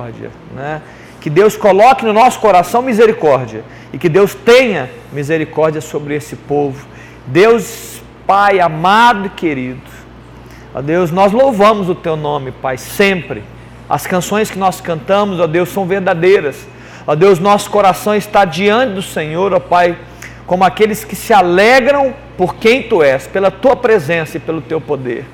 misericórdia, 0.00 0.30
né? 0.54 0.80
Que 1.20 1.28
Deus 1.28 1.56
coloque 1.56 2.04
no 2.04 2.12
nosso 2.12 2.38
coração 2.38 2.80
misericórdia 2.80 3.64
e 3.92 3.98
que 3.98 4.08
Deus 4.08 4.32
tenha 4.32 4.88
misericórdia 5.12 5.80
sobre 5.80 6.14
esse 6.14 6.36
povo. 6.36 6.86
Deus, 7.26 8.00
Pai 8.24 8.60
amado 8.60 9.26
e 9.26 9.30
querido, 9.30 9.80
ó 10.72 10.80
Deus, 10.80 11.10
nós 11.10 11.32
louvamos 11.32 11.88
o 11.88 11.96
Teu 11.96 12.14
nome, 12.14 12.52
Pai, 12.52 12.78
sempre. 12.78 13.42
As 13.88 14.06
canções 14.06 14.48
que 14.48 14.56
nós 14.56 14.80
cantamos, 14.80 15.40
ó 15.40 15.48
Deus, 15.48 15.68
são 15.70 15.84
verdadeiras. 15.84 16.64
Ó 17.04 17.16
Deus, 17.16 17.40
nosso 17.40 17.68
coração 17.68 18.14
está 18.14 18.44
diante 18.44 18.94
do 18.94 19.02
Senhor, 19.02 19.52
ó 19.52 19.58
Pai, 19.58 19.98
como 20.46 20.62
aqueles 20.62 21.02
que 21.02 21.16
se 21.16 21.32
alegram 21.32 22.14
por 22.36 22.54
quem 22.54 22.84
Tu 22.84 23.02
és, 23.02 23.26
pela 23.26 23.50
Tua 23.50 23.74
presença 23.74 24.36
e 24.36 24.40
pelo 24.40 24.60
Teu 24.60 24.80
poder. 24.80 25.26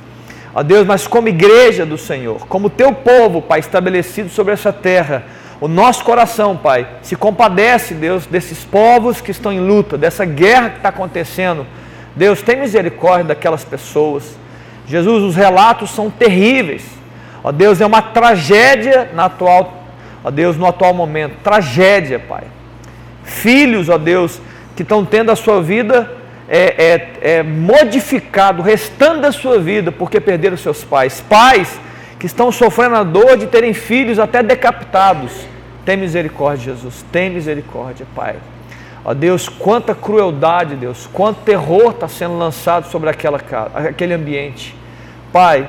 Ó 0.55 0.62
Deus, 0.62 0.86
mas 0.86 1.07
como 1.07 1.29
igreja 1.29 1.84
do 1.84 1.98
Senhor, 1.98 2.46
como 2.46 2.71
Teu 2.71 2.93
povo, 2.93 3.43
Pai, 3.43 3.59
estabelecido 3.59 4.29
sobre 4.29 4.53
essa 4.53 4.73
terra, 4.73 5.25
o 5.61 5.66
nosso 5.66 6.04
coração, 6.04 6.57
Pai, 6.57 6.86
se 7.03 7.17
compadece, 7.17 7.95
Deus, 7.95 8.26
desses 8.26 8.64
povos 8.64 9.21
que 9.21 9.32
estão 9.32 9.53
em 9.53 9.61
luta, 9.61 9.98
dessa 9.98 10.25
guerra 10.25 10.71
que 10.71 10.76
está 10.76 10.90
acontecendo. 10.90 11.67
Deus, 12.14 12.40
tem 12.40 12.57
misericórdia 12.57 13.25
daquelas 13.25 13.64
pessoas. 13.64 14.36
Jesus, 14.86 15.25
os 15.25 15.35
relatos 15.35 15.90
são 15.90 16.09
terríveis. 16.09 16.84
Ó 17.43 17.50
Deus, 17.50 17.81
é 17.81 17.86
uma 17.86 18.00
tragédia 18.00 19.11
na 19.12 19.25
atual, 19.25 19.84
ó 20.23 20.31
Deus, 20.31 20.57
no 20.57 20.67
atual 20.67 20.95
momento. 20.95 21.36
Tragédia, 21.43 22.18
Pai. 22.18 22.45
Filhos, 23.25 23.89
ó 23.89 23.98
Deus, 23.98 24.40
que 24.76 24.82
estão 24.82 25.04
tendo 25.04 25.32
a 25.32 25.36
sua 25.36 25.61
vida 25.61 26.24
é, 26.48 26.84
é, 27.22 27.39
é 27.39 27.43
modificado, 27.43 28.61
o 28.61 28.64
restante 28.64 29.21
da 29.21 29.32
sua 29.32 29.58
vida, 29.58 29.90
porque 29.90 30.21
perderam 30.21 30.57
seus 30.57 30.84
pais. 30.84 31.20
Pais 31.29 31.80
que 32.19 32.27
estão 32.27 32.50
sofrendo 32.53 32.97
a 32.97 33.03
dor 33.03 33.36
de 33.36 33.47
terem 33.47 33.75
filhos 33.75 34.19
até 34.19 34.42
decapitados. 34.42 35.33
Tem 35.84 35.97
misericórdia, 35.97 36.72
Jesus. 36.75 37.05
Tem 37.12 37.30
misericórdia, 37.30 38.06
Pai. 38.14 38.36
Ó 39.05 39.12
Deus, 39.12 39.48
quanta 39.48 39.95
crueldade, 39.95 40.77
Deus, 40.77 41.06
quanto 41.12 41.42
terror 41.42 41.91
está 41.91 42.09
sendo 42.09 42.39
lançado 42.39 42.91
sobre 42.91 43.11
aquela 43.11 43.39
casa, 43.39 43.91
aquele 43.91 44.14
ambiente. 44.14 44.75
Pai, 45.31 45.69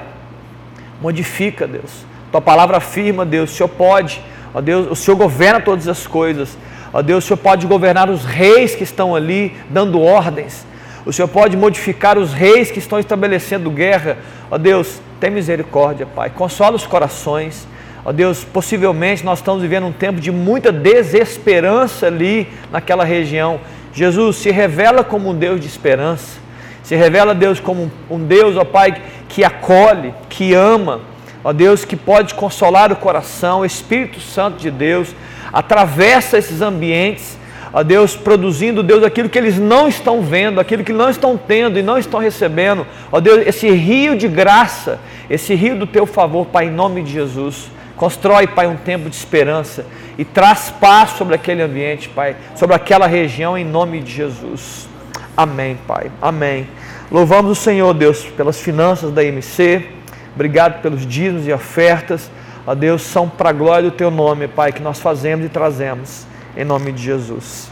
modifica, 1.02 1.68
Deus. 1.68 2.06
Tua 2.32 2.40
palavra 2.40 2.78
afirma, 2.78 3.26
Deus, 3.26 3.52
o 3.52 3.56
Senhor 3.56 3.70
pode, 3.70 4.22
ó 4.54 4.62
Deus, 4.62 4.90
o 4.90 4.96
Senhor 4.96 5.18
governa 5.18 5.60
todas 5.60 5.88
as 5.90 6.08
coisas. 6.08 6.58
Ó 6.96 7.02
Deus, 7.02 7.26
o 7.26 7.28
Senhor 7.28 7.38
pode 7.38 7.68
governar 7.68 8.10
os 8.10 8.24
reis 8.24 8.74
que 8.74 8.86
estão 8.86 9.14
ali 9.14 9.54
dando 9.70 10.02
ordens. 10.02 10.66
O 11.06 11.12
Senhor 11.12 11.28
pode 11.28 11.58
modificar 11.58 12.18
os 12.18 12.32
reis 12.32 12.72
que 12.72 12.80
estão 12.80 12.98
estabelecendo 12.98 13.70
guerra. 13.70 14.18
Ó 14.50 14.58
Deus, 14.58 15.02
tem 15.20 15.30
misericórdia, 15.30 16.06
Pai. 16.06 16.30
Consola 16.30 16.78
os 16.78 16.88
corações. 16.88 17.68
Ó 18.06 18.14
Deus, 18.14 18.46
possivelmente 18.46 19.26
nós 19.26 19.40
estamos 19.40 19.62
vivendo 19.62 19.88
um 19.88 19.92
tempo 19.92 20.22
de 20.22 20.32
muita 20.32 20.72
desesperança 20.72 22.08
ali 22.08 22.48
naquela 22.72 23.04
região. 23.04 23.60
Jesus 23.92 24.38
se 24.38 24.50
revela 24.50 25.04
como 25.04 25.32
um 25.32 25.36
Deus 25.36 25.60
de 25.60 25.68
esperança. 25.68 26.40
Se 26.82 26.96
revela, 26.96 27.36
Deus, 27.36 27.60
como 27.60 27.92
um 28.10 28.20
Deus, 28.20 28.56
ó 28.56 28.64
Pai, 28.64 29.02
que 29.28 29.44
acolhe, 29.44 30.14
que 30.30 30.54
ama. 30.54 31.02
Ó 31.44 31.52
Deus, 31.52 31.84
que 31.84 31.98
pode 31.98 32.36
consolar 32.36 32.90
o 32.94 32.96
coração. 32.96 33.66
Espírito 33.66 34.22
Santo 34.22 34.60
de 34.60 34.72
Deus 34.72 35.14
atravessa 35.56 36.38
esses 36.38 36.62
ambientes 36.62 37.38
ó 37.76 37.84
Deus, 37.84 38.16
produzindo, 38.16 38.82
Deus, 38.82 39.04
aquilo 39.04 39.28
que 39.28 39.38
eles 39.38 39.60
não 39.60 39.86
estão 39.86 40.22
vendo, 40.22 40.62
aquilo 40.62 40.82
que 40.82 40.94
não 40.94 41.10
estão 41.10 41.36
tendo 41.38 41.78
e 41.78 41.84
não 41.84 41.98
estão 41.98 42.22
recebendo, 42.22 42.88
ó 43.12 43.20
Deus, 43.20 43.46
esse 43.46 43.70
rio 43.70 44.18
de 44.18 44.30
graça, 44.30 44.98
esse 45.30 45.54
rio 45.54 45.78
do 45.78 45.86
teu 45.86 46.06
favor, 46.06 46.46
Pai, 46.46 46.68
em 46.68 46.72
nome 46.72 47.04
de 47.04 47.12
Jesus. 47.12 47.70
Constrói, 47.98 48.48
Pai, 48.48 48.66
um 48.68 48.78
tempo 48.78 49.10
de 49.10 49.16
esperança 49.18 49.86
e 50.18 50.24
traz 50.24 50.74
paz 50.80 51.12
sobre 51.12 51.36
aquele 51.36 51.62
ambiente, 51.62 52.08
Pai, 52.08 52.38
sobre 52.56 52.78
aquela 52.78 53.08
região, 53.08 53.58
em 53.58 53.66
nome 53.66 54.00
de 54.00 54.12
Jesus. 54.14 54.88
Amém, 55.36 55.78
Pai. 55.86 56.10
Amém. 56.22 56.68
Louvamos 57.12 57.52
o 57.52 57.62
Senhor, 57.62 57.94
Deus, 57.94 58.24
pelas 58.24 58.62
finanças 58.62 59.12
da 59.12 59.22
IMC. 59.22 59.86
Obrigado 60.34 60.82
pelos 60.82 61.06
dízimos 61.06 61.46
e 61.46 61.52
ofertas. 61.52 62.32
Ó 62.68 62.74
Deus, 62.74 63.04
são 63.04 63.30
para 63.30 63.52
a 63.52 63.54
glória 63.54 63.92
do 63.92 63.96
Teu 63.96 64.10
nome, 64.10 64.48
Pai, 64.48 64.72
que 64.72 64.82
nós 64.82 65.00
fazemos 65.00 65.46
e 65.46 65.50
trazemos 65.50 66.26
em 66.58 66.64
nome 66.64 66.92
de 66.92 67.04
Jesus. 67.04 67.70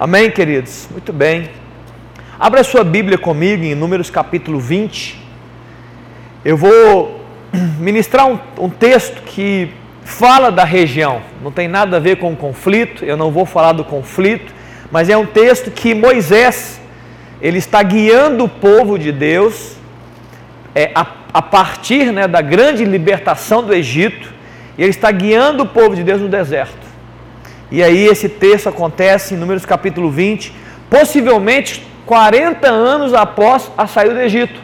Amém, 0.00 0.30
queridos? 0.32 0.88
Muito 0.90 1.12
bem. 1.12 1.48
Abra 2.36 2.64
sua 2.64 2.82
Bíblia 2.82 3.16
comigo 3.16 3.62
em 3.62 3.74
Números 3.74 4.10
capítulo 4.10 4.58
20. 4.58 5.24
Eu 6.44 6.56
vou 6.56 7.20
ministrar 7.78 8.26
um, 8.26 8.36
um 8.58 8.68
texto 8.68 9.22
que 9.22 9.70
fala 10.02 10.50
da 10.50 10.64
região, 10.64 11.22
não 11.40 11.52
tem 11.52 11.68
nada 11.68 11.98
a 11.98 12.00
ver 12.00 12.16
com 12.16 12.32
o 12.32 12.36
conflito, 12.36 13.04
eu 13.04 13.16
não 13.16 13.30
vou 13.30 13.46
falar 13.46 13.72
do 13.72 13.84
conflito, 13.84 14.52
mas 14.90 15.08
é 15.08 15.16
um 15.16 15.24
texto 15.24 15.70
que 15.70 15.94
Moisés, 15.94 16.80
ele 17.40 17.58
está 17.58 17.80
guiando 17.80 18.42
o 18.42 18.48
povo 18.48 18.98
de 18.98 19.12
Deus 19.12 19.76
é, 20.74 20.90
a, 20.96 21.06
a 21.32 21.40
partir 21.40 22.12
né, 22.12 22.26
da 22.26 22.40
grande 22.40 22.84
libertação 22.84 23.62
do 23.62 23.74
Egito, 23.74 24.32
e 24.76 24.82
ele 24.82 24.90
está 24.90 25.10
guiando 25.10 25.62
o 25.62 25.66
povo 25.66 25.94
de 25.94 26.02
Deus 26.02 26.20
no 26.20 26.28
deserto. 26.28 26.88
E 27.70 27.82
aí 27.82 28.06
esse 28.06 28.28
texto 28.28 28.68
acontece 28.68 29.34
em 29.34 29.36
Números 29.36 29.64
capítulo 29.64 30.10
20, 30.10 30.52
possivelmente 30.88 31.86
40 32.04 32.68
anos 32.68 33.14
após 33.14 33.70
a 33.78 33.86
saída 33.86 34.14
do 34.14 34.20
Egito. 34.20 34.60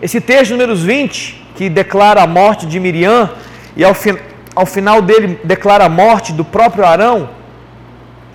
Esse 0.00 0.20
texto, 0.20 0.52
Números 0.52 0.82
20, 0.82 1.46
que 1.56 1.68
declara 1.68 2.22
a 2.22 2.26
morte 2.26 2.64
de 2.66 2.78
Miriam, 2.78 3.30
e 3.76 3.84
ao, 3.84 3.92
fi 3.92 4.16
ao 4.54 4.66
final 4.66 5.02
dele 5.02 5.40
declara 5.42 5.84
a 5.84 5.88
morte 5.88 6.32
do 6.32 6.44
próprio 6.44 6.84
Arão, 6.84 7.30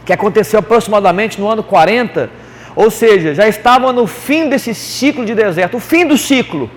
que 0.05 0.13
aconteceu 0.13 0.59
aproximadamente 0.59 1.39
no 1.39 1.47
ano 1.47 1.63
40, 1.63 2.29
ou 2.75 2.91
seja, 2.91 3.33
já 3.33 3.47
estavam 3.47 3.93
no 3.93 4.05
fim 4.05 4.49
desse 4.49 4.75
ciclo 4.75 5.25
de 5.25 5.33
deserto, 5.33 5.77
o 5.77 5.79
fim 5.79 6.05
do 6.05 6.17
ciclo. 6.17 6.69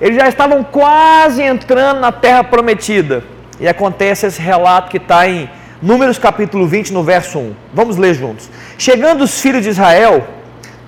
Eles 0.00 0.16
já 0.16 0.28
estavam 0.28 0.64
quase 0.64 1.42
entrando 1.42 2.00
na 2.00 2.10
terra 2.10 2.42
prometida. 2.42 3.22
E 3.60 3.68
acontece 3.68 4.26
esse 4.26 4.40
relato 4.40 4.90
que 4.90 4.96
está 4.96 5.28
em 5.28 5.48
Números 5.82 6.18
capítulo 6.18 6.66
20, 6.66 6.92
no 6.92 7.02
verso 7.02 7.38
1. 7.38 7.54
Vamos 7.72 7.96
ler 7.96 8.14
juntos. 8.14 8.50
Chegando 8.76 9.24
os 9.24 9.40
filhos 9.40 9.62
de 9.62 9.70
Israel, 9.70 10.26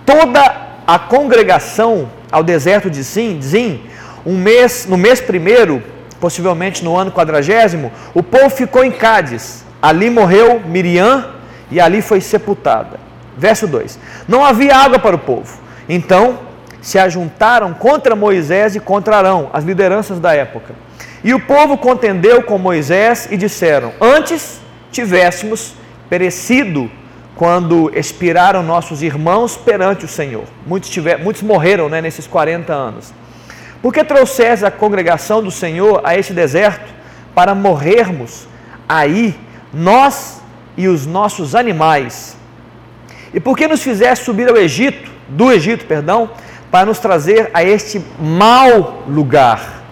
toda 0.04 0.54
a 0.86 0.98
congregação 0.98 2.10
ao 2.30 2.42
deserto 2.42 2.90
de 2.90 3.02
Zim, 3.02 3.82
um 4.24 4.36
mês, 4.36 4.86
no 4.86 4.98
mês 4.98 5.20
primeiro, 5.20 5.82
possivelmente 6.20 6.84
no 6.84 6.96
ano 6.96 7.10
quadragésimo, 7.10 7.90
o 8.14 8.22
povo 8.22 8.50
ficou 8.50 8.84
em 8.84 8.90
Cádiz. 8.90 9.64
Ali 9.80 10.10
morreu 10.10 10.60
Miriam 10.60 11.26
e 11.70 11.80
ali 11.80 12.02
foi 12.02 12.20
sepultada. 12.20 13.00
Verso 13.36 13.66
2: 13.66 13.98
Não 14.28 14.44
havia 14.44 14.76
água 14.76 14.98
para 14.98 15.16
o 15.16 15.18
povo. 15.18 15.58
Então 15.88 16.38
se 16.82 16.98
ajuntaram 16.98 17.72
contra 17.72 18.16
Moisés 18.16 18.74
e 18.74 18.80
contra 18.80 19.16
Arão, 19.16 19.48
as 19.52 19.64
lideranças 19.64 20.18
da 20.18 20.34
época. 20.34 20.74
E 21.24 21.32
o 21.32 21.40
povo 21.40 21.78
contendeu 21.78 22.42
com 22.42 22.58
Moisés 22.58 23.28
e 23.30 23.36
disseram: 23.36 23.92
Antes 24.00 24.60
tivéssemos 24.90 25.74
perecido 26.10 26.90
quando 27.36 27.90
expiraram 27.96 28.62
nossos 28.62 29.02
irmãos 29.02 29.56
perante 29.56 30.04
o 30.04 30.08
Senhor. 30.08 30.44
Muitos, 30.66 30.90
tiver, 30.90 31.18
muitos 31.18 31.42
morreram 31.42 31.88
né, 31.88 32.00
nesses 32.00 32.26
40 32.26 32.72
anos. 32.72 33.14
Por 33.80 33.92
que 33.92 34.04
trouxesse 34.04 34.64
a 34.64 34.70
congregação 34.70 35.42
do 35.42 35.50
Senhor 35.50 36.00
a 36.04 36.16
este 36.16 36.32
deserto 36.32 36.92
para 37.34 37.54
morrermos 37.54 38.46
aí, 38.88 39.34
nós 39.72 40.40
e 40.76 40.88
os 40.88 41.06
nossos 41.06 41.54
animais? 41.54 42.36
E 43.32 43.40
por 43.40 43.56
que 43.56 43.66
nos 43.66 43.82
fizesse 43.82 44.24
subir 44.24 44.48
ao 44.48 44.56
Egito, 44.56 45.10
do 45.28 45.50
Egito, 45.50 45.86
perdão, 45.86 46.30
para 46.72 46.86
nos 46.86 46.98
trazer 46.98 47.50
a 47.52 47.62
este 47.62 48.02
mau 48.18 49.02
lugar, 49.06 49.82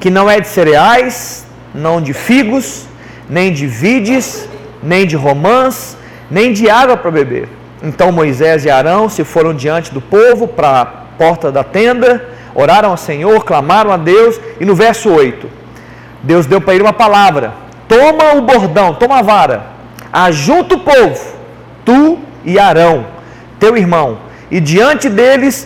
que 0.00 0.08
não 0.08 0.28
é 0.28 0.40
de 0.40 0.48
cereais, 0.48 1.46
não 1.74 2.00
de 2.00 2.14
figos, 2.14 2.86
nem 3.28 3.52
de 3.52 3.66
vides, 3.66 4.48
nem 4.82 5.06
de 5.06 5.16
romãs, 5.16 5.98
nem 6.30 6.50
de 6.50 6.70
água 6.70 6.96
para 6.96 7.10
beber. 7.10 7.46
Então 7.82 8.10
Moisés 8.10 8.64
e 8.64 8.70
Arão 8.70 9.06
se 9.06 9.22
foram 9.22 9.52
diante 9.52 9.92
do 9.92 10.00
povo 10.00 10.48
para 10.48 10.80
a 10.80 10.86
porta 10.86 11.52
da 11.52 11.62
tenda, 11.62 12.26
oraram 12.54 12.88
ao 12.88 12.96
Senhor, 12.96 13.44
clamaram 13.44 13.92
a 13.92 13.98
Deus, 13.98 14.40
e 14.58 14.64
no 14.64 14.74
verso 14.74 15.10
8, 15.10 15.46
Deus 16.22 16.46
deu 16.46 16.58
para 16.58 16.72
ele 16.74 16.84
uma 16.84 16.94
palavra: 16.94 17.52
toma 17.86 18.32
o 18.32 18.40
bordão, 18.40 18.94
toma 18.94 19.18
a 19.18 19.22
vara, 19.22 19.66
ajunta 20.10 20.74
o 20.74 20.80
povo, 20.80 21.22
tu 21.84 22.18
e 22.46 22.58
Arão, 22.58 23.04
teu 23.60 23.76
irmão, 23.76 24.23
e 24.56 24.60
diante 24.60 25.06
deles 25.18 25.56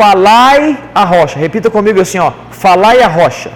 falai 0.00 0.62
a 0.94 1.04
rocha. 1.04 1.38
Repita 1.38 1.68
comigo 1.76 2.00
assim, 2.00 2.18
ó, 2.18 2.30
falai 2.50 2.98
a 3.02 3.08
rocha. 3.18 3.50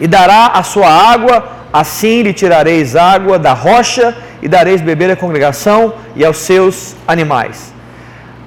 E 0.00 0.06
dará 0.06 0.42
a 0.60 0.62
sua 0.62 0.90
água 1.14 1.36
Assim 1.74 2.22
lhe 2.22 2.32
tirareis 2.32 2.94
água 2.94 3.36
da 3.36 3.52
rocha 3.52 4.16
e 4.40 4.46
dareis 4.46 4.80
beber 4.80 5.10
à 5.10 5.16
congregação 5.16 5.94
e 6.14 6.24
aos 6.24 6.36
seus 6.36 6.94
animais. 7.04 7.74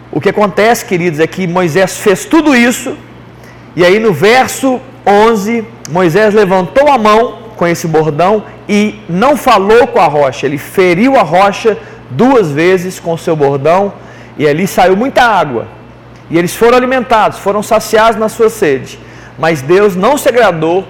O 0.10 0.22
que 0.22 0.30
acontece, 0.30 0.86
queridos, 0.86 1.20
é 1.20 1.28
que 1.28 1.46
Moisés 1.46 1.98
fez 1.98 2.24
tudo 2.24 2.56
isso, 2.56 2.98
e 3.76 3.84
aí 3.84 4.00
no 4.00 4.14
verso 4.14 4.80
11, 5.06 5.66
Moisés 5.90 6.34
levantou 6.34 6.88
a 6.90 6.98
mão 6.98 7.40
com 7.58 7.68
esse 7.68 7.86
bordão 7.86 8.46
e 8.70 9.02
não 9.10 9.36
falou 9.36 9.88
com 9.88 10.00
a 10.00 10.08
rocha, 10.08 10.46
ele 10.46 10.58
feriu 10.58 11.18
a 11.18 11.22
rocha 11.22 11.78
duas 12.10 12.50
vezes 12.50 12.98
com 12.98 13.18
seu 13.18 13.36
bordão 13.36 13.92
e 14.38 14.48
ali 14.48 14.68
saiu 14.68 14.96
muita 14.96 15.24
água. 15.24 15.68
E 16.30 16.38
eles 16.38 16.56
foram 16.56 16.78
alimentados, 16.78 17.40
foram 17.40 17.64
saciados 17.64 18.20
na 18.20 18.30
sua 18.30 18.50
sede. 18.50 19.00
Mas 19.38 19.62
Deus 19.62 19.96
não 19.96 20.18
se 20.18 20.28
agradou, 20.28 20.86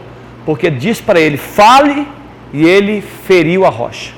porque 0.46 0.70
disse 0.70 1.02
para 1.02 1.20
ele: 1.20 1.38
fale, 1.38 2.08
e 2.52 2.66
ele 2.66 3.04
feriu 3.26 3.66
a 3.66 3.70
rocha. 3.70 4.18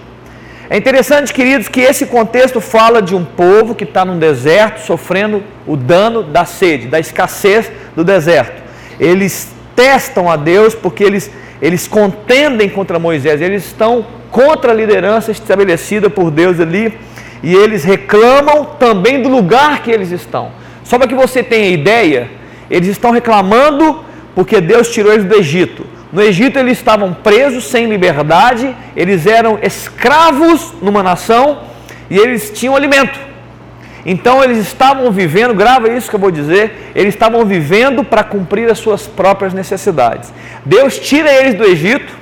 É 0.70 0.78
interessante, 0.78 1.34
queridos, 1.34 1.68
que 1.68 1.82
esse 1.82 2.06
contexto 2.06 2.62
fala 2.62 3.02
de 3.02 3.16
um 3.16 3.26
povo 3.26 3.74
que 3.74 3.84
está 3.84 4.06
num 4.06 4.20
deserto 4.20 4.86
sofrendo 4.86 5.44
o 5.66 5.76
dano 5.76 6.22
da 6.22 6.46
sede, 6.46 6.88
da 6.88 7.00
escassez 7.00 7.72
do 7.96 8.04
deserto. 8.04 8.62
Eles 9.00 9.52
testam 9.76 10.30
a 10.30 10.36
Deus 10.36 10.76
porque 10.76 11.04
eles, 11.04 11.32
eles 11.60 11.88
contendem 11.88 12.70
contra 12.70 13.00
Moisés, 13.00 13.42
eles 13.42 13.66
estão 13.66 14.06
contra 14.30 14.72
a 14.72 14.76
liderança 14.76 15.32
estabelecida 15.32 16.08
por 16.08 16.30
Deus 16.30 16.60
ali 16.60 16.96
e 17.42 17.54
eles 17.54 17.84
reclamam 17.84 18.66
também 18.66 19.22
do 19.22 19.30
lugar 19.30 19.82
que 19.82 19.92
eles 19.92 20.12
estão. 20.12 20.52
Só 20.84 20.98
para 20.98 21.08
que 21.08 21.16
você 21.16 21.44
tenha 21.44 21.70
ideia, 21.70 22.30
eles 22.70 22.90
estão 22.90 23.12
reclamando 23.12 24.04
porque 24.36 24.60
Deus 24.62 24.90
tirou 24.90 25.14
eles 25.14 25.26
do 25.26 25.36
Egito. 25.36 25.86
No 26.12 26.22
Egito 26.22 26.58
eles 26.58 26.78
estavam 26.78 27.14
presos, 27.14 27.66
sem 27.66 27.88
liberdade, 27.88 28.76
eles 28.96 29.28
eram 29.28 29.60
escravos 29.62 30.74
numa 30.82 31.04
nação 31.04 31.60
e 32.10 32.18
eles 32.18 32.50
tinham 32.50 32.76
alimento. 32.76 33.20
Então 34.06 34.44
eles 34.44 34.58
estavam 34.58 35.12
vivendo, 35.12 35.54
grava 35.54 35.90
isso 35.90 36.10
que 36.10 36.16
eu 36.16 36.20
vou 36.20 36.32
dizer, 36.32 36.92
eles 36.96 37.14
estavam 37.14 37.46
vivendo 37.46 38.04
para 38.04 38.24
cumprir 38.24 38.70
as 38.72 38.80
suas 38.80 39.06
próprias 39.06 39.54
necessidades. 39.54 40.34
Deus 40.66 40.98
tira 40.98 41.32
eles 41.32 41.54
do 41.54 41.64
Egito 41.64 42.19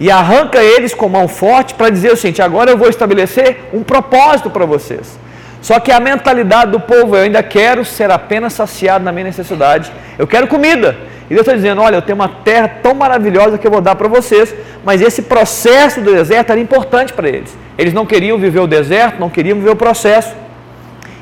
e 0.00 0.10
arranca 0.10 0.62
eles 0.62 0.94
com 0.94 1.08
mão 1.08 1.28
forte 1.28 1.74
para 1.74 1.90
dizer 1.90 2.12
o 2.12 2.16
seguinte: 2.16 2.42
agora 2.42 2.70
eu 2.70 2.76
vou 2.76 2.88
estabelecer 2.88 3.68
um 3.72 3.82
propósito 3.82 4.50
para 4.50 4.64
vocês. 4.64 5.18
Só 5.60 5.78
que 5.78 5.92
a 5.92 6.00
mentalidade 6.00 6.72
do 6.72 6.80
povo, 6.80 7.16
eu 7.16 7.22
ainda 7.22 7.42
quero 7.42 7.84
ser 7.84 8.10
apenas 8.10 8.52
saciado 8.52 9.04
na 9.04 9.12
minha 9.12 9.26
necessidade, 9.26 9.92
eu 10.18 10.26
quero 10.26 10.48
comida. 10.48 10.96
E 11.30 11.34
Deus 11.34 11.46
está 11.46 11.54
dizendo: 11.54 11.80
olha, 11.80 11.96
eu 11.96 12.02
tenho 12.02 12.16
uma 12.16 12.28
terra 12.28 12.68
tão 12.82 12.94
maravilhosa 12.94 13.56
que 13.56 13.66
eu 13.66 13.70
vou 13.70 13.80
dar 13.80 13.94
para 13.94 14.08
vocês, 14.08 14.54
mas 14.84 15.00
esse 15.00 15.22
processo 15.22 16.00
do 16.00 16.12
deserto 16.12 16.50
era 16.50 16.60
importante 16.60 17.12
para 17.12 17.28
eles. 17.28 17.56
Eles 17.78 17.94
não 17.94 18.04
queriam 18.04 18.36
viver 18.38 18.60
o 18.60 18.66
deserto, 18.66 19.20
não 19.20 19.30
queriam 19.30 19.56
viver 19.56 19.70
o 19.70 19.76
processo. 19.76 20.34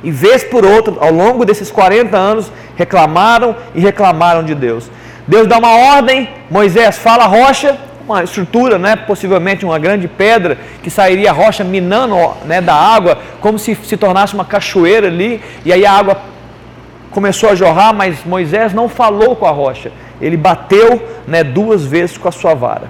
E 0.03 0.11
vez 0.11 0.43
por 0.43 0.65
outra, 0.65 0.95
ao 1.01 1.13
longo 1.13 1.45
desses 1.45 1.71
40 1.71 2.17
anos, 2.17 2.51
reclamaram 2.77 3.55
e 3.75 3.81
reclamaram 3.81 4.43
de 4.43 4.55
Deus. 4.55 4.91
Deus 5.29 5.47
dá 5.47 5.59
uma 5.59 5.77
ordem, 5.95 6.31
Moisés 6.51 6.97
fala 6.99 7.27
rocha, 7.27 7.79
uma 8.11 8.23
estrutura, 8.23 8.79
né, 8.79 8.97
possivelmente 8.97 9.65
uma 9.65 9.79
grande 9.79 10.09
pedra, 10.09 10.59
que 10.83 10.91
sairia 10.91 11.31
a 11.31 11.33
rocha 11.33 11.65
minando 11.65 12.17
né, 12.45 12.61
da 12.61 12.75
água, 12.75 13.19
como 13.41 13.59
se 13.59 13.75
se 13.75 13.97
tornasse 13.97 14.35
uma 14.35 14.45
cachoeira 14.45 15.07
ali, 15.07 15.41
e 15.65 15.73
aí 15.73 15.85
a 15.87 15.93
água 15.93 16.19
começou 17.11 17.51
a 17.51 17.55
jorrar, 17.55 17.93
mas 17.93 18.25
Moisés 18.25 18.73
não 18.73 18.89
falou 18.89 19.35
com 19.35 19.47
a 19.47 19.51
rocha. 19.51 19.93
Ele 20.21 20.37
bateu 20.37 21.03
né, 21.27 21.43
duas 21.43 21.85
vezes 21.85 22.17
com 22.19 22.29
a 22.29 22.33
sua 22.33 22.55
vara. 22.55 22.89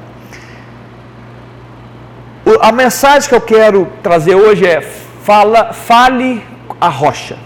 A 2.60 2.72
mensagem 2.72 3.28
que 3.28 3.34
eu 3.34 3.40
quero 3.40 3.88
trazer 4.02 4.34
hoje 4.34 4.66
é: 4.66 4.80
fala, 5.22 5.72
fale 5.72 6.42
a 6.80 6.88
rocha. 6.88 7.36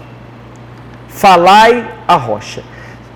Falai 1.07 1.87
a 2.07 2.15
rocha. 2.15 2.63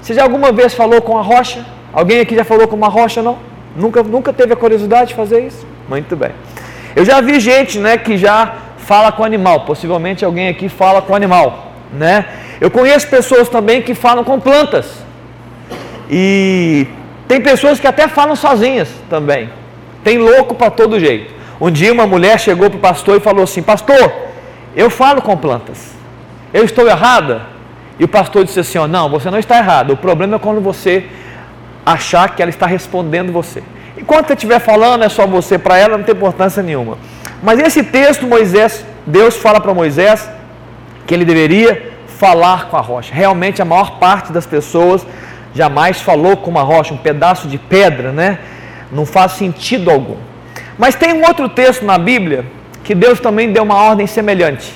Você 0.01 0.13
já 0.13 0.23
alguma 0.23 0.51
vez 0.51 0.73
falou 0.73 1.01
com 1.01 1.17
a 1.17 1.21
rocha? 1.21 1.65
Alguém 1.91 2.19
aqui 2.19 2.35
já 2.35 2.43
falou 2.43 2.67
com 2.67 2.75
uma 2.75 2.87
rocha, 2.87 3.21
não? 3.21 3.37
Nunca, 3.75 4.03
nunca 4.03 4.33
teve 4.33 4.53
a 4.53 4.55
curiosidade 4.55 5.09
de 5.09 5.15
fazer 5.15 5.45
isso? 5.45 5.65
Muito 5.87 6.15
bem. 6.15 6.31
Eu 6.95 7.05
já 7.05 7.21
vi 7.21 7.39
gente 7.39 7.77
né, 7.79 7.97
que 7.97 8.17
já 8.17 8.55
fala 8.77 9.11
com 9.11 9.23
animal. 9.23 9.61
Possivelmente 9.61 10.25
alguém 10.25 10.49
aqui 10.49 10.67
fala 10.67 11.01
com 11.01 11.15
animal. 11.15 11.71
Né? 11.93 12.25
Eu 12.59 12.69
conheço 12.71 13.07
pessoas 13.07 13.47
também 13.47 13.81
que 13.81 13.93
falam 13.93 14.23
com 14.23 14.39
plantas. 14.39 15.03
E 16.09 16.87
tem 17.27 17.39
pessoas 17.39 17.79
que 17.79 17.87
até 17.87 18.07
falam 18.07 18.35
sozinhas 18.35 18.89
também. 19.09 19.49
Tem 20.03 20.17
louco 20.17 20.55
para 20.55 20.71
todo 20.71 20.99
jeito. 20.99 21.33
Um 21.61 21.69
dia 21.69 21.93
uma 21.93 22.07
mulher 22.07 22.39
chegou 22.39 22.69
para 22.69 22.77
o 22.77 22.81
pastor 22.81 23.17
e 23.17 23.19
falou 23.19 23.43
assim: 23.43 23.61
Pastor, 23.61 24.11
eu 24.75 24.89
falo 24.89 25.21
com 25.21 25.37
plantas. 25.37 25.93
Eu 26.53 26.63
estou 26.63 26.87
errada? 26.87 27.43
E 27.99 28.03
o 28.03 28.07
pastor 28.07 28.43
disse 28.45 28.59
assim: 28.59 28.77
ó, 28.77 28.87
Não, 28.87 29.09
você 29.09 29.29
não 29.29 29.37
está 29.37 29.57
errado. 29.57 29.91
O 29.91 29.97
problema 29.97 30.37
é 30.37 30.39
quando 30.39 30.61
você 30.61 31.05
achar 31.85 32.35
que 32.35 32.41
ela 32.41 32.49
está 32.49 32.65
respondendo 32.65 33.31
você. 33.31 33.63
Enquanto 33.97 34.27
você 34.27 34.33
estiver 34.33 34.59
falando, 34.59 35.03
é 35.03 35.09
só 35.09 35.27
você 35.27 35.57
para 35.57 35.77
ela, 35.77 35.97
não 35.97 36.03
tem 36.03 36.15
importância 36.15 36.63
nenhuma. 36.63 36.97
Mas 37.41 37.59
esse 37.59 37.83
texto, 37.83 38.27
Moisés, 38.27 38.85
Deus 39.05 39.35
fala 39.35 39.59
para 39.59 39.73
Moisés 39.73 40.29
que 41.05 41.13
ele 41.13 41.25
deveria 41.25 41.91
falar 42.07 42.69
com 42.69 42.77
a 42.77 42.81
rocha. 42.81 43.13
Realmente 43.13 43.61
a 43.61 43.65
maior 43.65 43.97
parte 43.97 44.31
das 44.31 44.45
pessoas 44.45 45.05
jamais 45.53 46.01
falou 46.01 46.37
com 46.37 46.51
uma 46.51 46.61
rocha, 46.61 46.93
um 46.93 46.97
pedaço 46.97 47.47
de 47.47 47.57
pedra, 47.57 48.11
né? 48.11 48.39
Não 48.91 49.05
faz 49.05 49.33
sentido 49.33 49.89
algum. 49.89 50.17
Mas 50.77 50.95
tem 50.95 51.13
um 51.13 51.25
outro 51.25 51.49
texto 51.49 51.83
na 51.83 51.97
Bíblia 51.97 52.45
que 52.83 52.93
Deus 52.95 53.19
também 53.19 53.51
deu 53.51 53.63
uma 53.63 53.75
ordem 53.75 54.07
semelhante. 54.07 54.73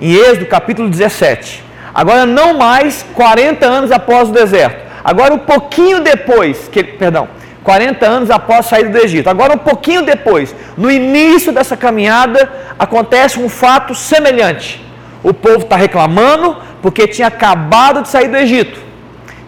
Em 0.00 0.12
Êxodo 0.12 0.46
capítulo 0.46 0.88
17. 0.88 1.62
Agora 1.94 2.24
não 2.24 2.54
mais 2.56 3.04
40 3.14 3.66
anos 3.66 3.92
após 3.92 4.28
o 4.28 4.32
deserto. 4.32 4.91
Agora 5.04 5.34
um 5.34 5.38
pouquinho 5.38 6.00
depois, 6.00 6.68
que, 6.68 6.82
perdão, 6.84 7.28
40 7.62 8.06
anos 8.06 8.30
após 8.30 8.66
sair 8.66 8.88
do 8.88 8.98
Egito. 8.98 9.28
Agora 9.28 9.54
um 9.54 9.58
pouquinho 9.58 10.02
depois, 10.02 10.54
no 10.76 10.90
início 10.90 11.52
dessa 11.52 11.76
caminhada, 11.76 12.50
acontece 12.78 13.38
um 13.38 13.48
fato 13.48 13.94
semelhante. 13.94 14.84
O 15.22 15.32
povo 15.32 15.58
está 15.58 15.76
reclamando 15.76 16.56
porque 16.80 17.06
tinha 17.06 17.28
acabado 17.28 18.02
de 18.02 18.08
sair 18.08 18.28
do 18.28 18.36
Egito. 18.36 18.80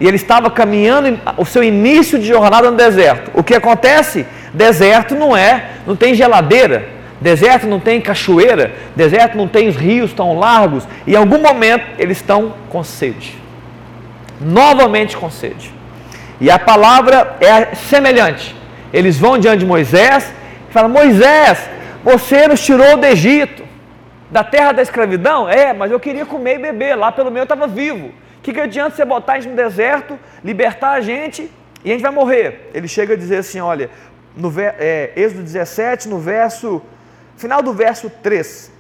E 0.01 0.07
ele 0.07 0.17
estava 0.17 0.51
caminhando 0.51 1.19
o 1.37 1.45
seu 1.45 1.63
início 1.63 2.19
de 2.19 2.27
jornada 2.27 2.71
no 2.71 2.77
deserto. 2.77 3.31
O 3.35 3.43
que 3.43 3.55
acontece? 3.55 4.27
Deserto 4.53 5.15
não 5.15 5.37
é, 5.37 5.71
não 5.87 5.97
tem 5.97 6.15
geladeira, 6.15 6.89
deserto 7.21 7.67
não 7.67 7.81
tem 7.81 8.01
cachoeira, 8.01 8.73
deserto 8.95 9.37
não 9.37 9.49
tem 9.49 9.69
os 9.69 9.77
rios 9.77 10.13
tão 10.13 10.39
largos. 10.39 10.87
E 11.07 11.15
em 11.15 11.17
algum 11.17 11.39
momento 11.39 11.85
eles 11.99 12.19
estão 12.19 12.55
com 12.69 12.85
sede. 12.85 13.44
Novamente 14.41 15.17
com 15.17 15.31
sede. 15.31 15.73
E 16.41 16.51
a 16.51 16.59
palavra 16.59 17.37
é 17.41 17.75
semelhante. 17.75 18.55
Eles 18.93 19.19
vão 19.19 19.39
diante 19.39 19.59
de 19.59 19.67
Moisés 19.67 20.33
e 20.69 20.73
falam: 20.73 20.91
Moisés, 20.91 21.69
você 22.03 22.47
nos 22.49 22.65
tirou 22.65 22.97
do 22.97 23.07
Egito 23.07 23.65
da 24.31 24.43
terra 24.43 24.73
da 24.73 24.83
escravidão? 24.83 25.49
É, 25.49 25.73
mas 25.73 25.91
eu 25.91 26.01
queria 26.01 26.27
comer 26.27 26.57
e 26.57 26.63
beber, 26.63 26.97
lá 26.97 27.13
pelo 27.13 27.31
menos 27.31 27.49
eu 27.49 27.55
estava 27.55 27.67
vivo. 27.67 28.09
O 28.09 28.43
que, 28.43 28.53
que 28.53 28.61
adianta 28.61 28.95
você 28.95 29.05
botar 29.05 29.35
a 29.35 29.41
gente 29.41 29.51
no 29.51 29.57
deserto, 29.57 30.19
libertar 30.43 30.91
a 30.91 31.01
gente 31.01 31.51
e 31.85 31.91
a 31.91 31.93
gente 31.93 32.03
vai 32.03 32.11
morrer? 32.11 32.71
Ele 32.75 32.89
chega 32.89 33.15
a 33.15 33.17
dizer 33.17 33.39
assim: 33.39 33.61
olha, 33.61 33.89
no 34.37 34.53
é, 34.59 35.13
Êxodo 35.17 35.43
17, 35.43 36.09
no 36.09 36.19
verso, 36.19 36.83
final 37.37 37.63
do 37.63 37.73
verso 37.73 38.11
3. 38.23 38.73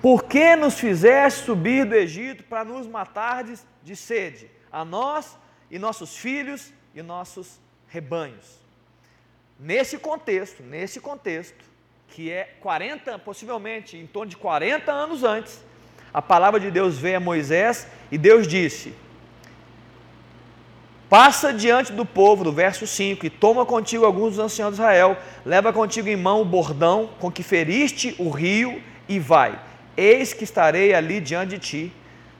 Por 0.00 0.24
que 0.24 0.54
nos 0.54 0.78
fizeste 0.78 1.44
subir 1.44 1.84
do 1.84 1.94
Egito 1.94 2.44
para 2.44 2.64
nos 2.64 2.86
matardes 2.86 3.66
de 3.84 3.94
sede? 3.94 4.50
A 4.72 4.84
nós 4.84 5.36
e 5.70 5.78
nossos 5.78 6.16
filhos 6.16 6.72
e 6.94 7.02
nossos 7.02 7.60
rebanhos. 7.86 8.58
Nesse 9.60 9.98
contexto, 9.98 10.62
nesse 10.62 10.98
contexto, 10.98 11.64
que 12.08 12.30
é 12.30 12.56
40, 12.60 13.18
possivelmente 13.20 13.96
em 13.96 14.06
torno 14.06 14.30
de 14.30 14.36
40 14.36 14.90
anos 14.90 15.22
antes, 15.22 15.62
a 16.12 16.22
palavra 16.22 16.58
de 16.58 16.70
Deus 16.70 16.96
veio 16.96 17.18
a 17.18 17.20
Moisés 17.20 17.86
e 18.10 18.18
Deus 18.18 18.46
disse: 18.46 18.94
Passa 21.08 21.52
diante 21.52 21.92
do 21.92 22.04
povo, 22.04 22.44
do 22.44 22.52
verso 22.52 22.86
5, 22.86 23.26
e 23.26 23.30
toma 23.30 23.66
contigo 23.66 24.04
alguns 24.04 24.30
dos 24.30 24.38
anciãos 24.38 24.74
de 24.74 24.80
Israel, 24.80 25.16
leva 25.44 25.72
contigo 25.72 26.08
em 26.08 26.16
mão 26.16 26.40
o 26.40 26.44
bordão 26.44 27.10
com 27.20 27.30
que 27.30 27.42
feriste 27.42 28.14
o 28.18 28.30
rio 28.30 28.82
e 29.08 29.18
vai. 29.18 29.60
Eis 29.96 30.32
que 30.32 30.44
estarei 30.44 30.94
ali 30.94 31.20
diante 31.20 31.50
de 31.50 31.58
ti, 31.58 31.92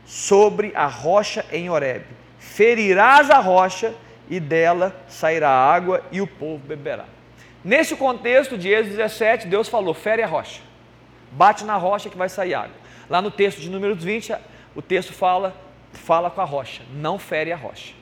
sobre 0.05 0.73
a 0.75 0.87
rocha 0.87 1.45
em 1.51 1.71
Horebe. 1.71 2.07
Ferirás 2.39 3.31
a 3.31 3.39
rocha 3.39 3.95
e 4.29 4.39
dela 4.39 4.95
sairá 5.09 5.51
água 5.51 6.03
e 6.13 6.21
o 6.21 6.27
povo 6.27 6.59
beberá. 6.67 7.07
Nesse 7.65 7.97
contexto 7.97 8.59
de 8.59 8.69
Êxodo 8.69 8.97
17, 8.97 9.47
Deus 9.47 9.69
falou: 9.69 9.95
fere 9.95 10.23
a 10.23 10.27
rocha, 10.27 10.61
bate 11.33 11.65
na 11.65 11.77
rocha 11.77 12.11
que 12.11 12.17
vai 12.17 12.29
sair 12.29 12.55
água. 12.55 12.77
Lá 13.09 13.21
no 13.21 13.31
texto 13.31 13.61
de 13.61 13.71
Números 13.71 14.03
20, 14.03 14.35
o 14.75 14.83
texto 14.83 15.13
fala: 15.13 15.57
fala 15.93 16.31
com 16.31 16.41
a 16.41 16.45
rocha, 16.45 16.83
não 16.93 17.19
fere 17.19 17.53
a 17.53 17.57
rocha. 17.57 17.95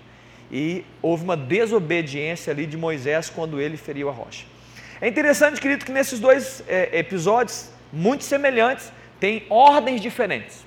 E 0.50 0.85
houve 1.00 1.25
uma 1.25 1.37
desobediência 1.37 2.52
ali 2.52 2.66
de 2.66 2.76
Moisés 2.76 3.30
quando 3.30 3.61
ele 3.61 3.76
feriu 3.76 4.09
a 4.09 4.12
rocha. 4.12 4.44
É 5.00 5.09
interessante, 5.09 5.61
querido, 5.61 5.85
que 5.85 5.92
nesses 5.92 6.21
dois 6.21 6.62
é, 6.68 6.99
episódios, 6.99 7.71
muito 7.92 8.23
semelhantes, 8.25 8.92
tem 9.18 9.44
ordens 9.49 10.00
diferentes. 10.00 10.64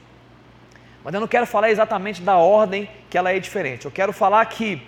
Mas 1.06 1.14
eu 1.14 1.22
não 1.22 1.28
quero 1.28 1.46
falar 1.46 1.70
exatamente 1.70 2.22
da 2.22 2.36
ordem 2.36 2.90
que 3.10 3.18
ela 3.18 3.32
é 3.32 3.40
diferente. 3.40 3.86
Eu 3.86 3.92
quero 3.92 4.12
falar 4.12 4.44
que, 4.48 4.82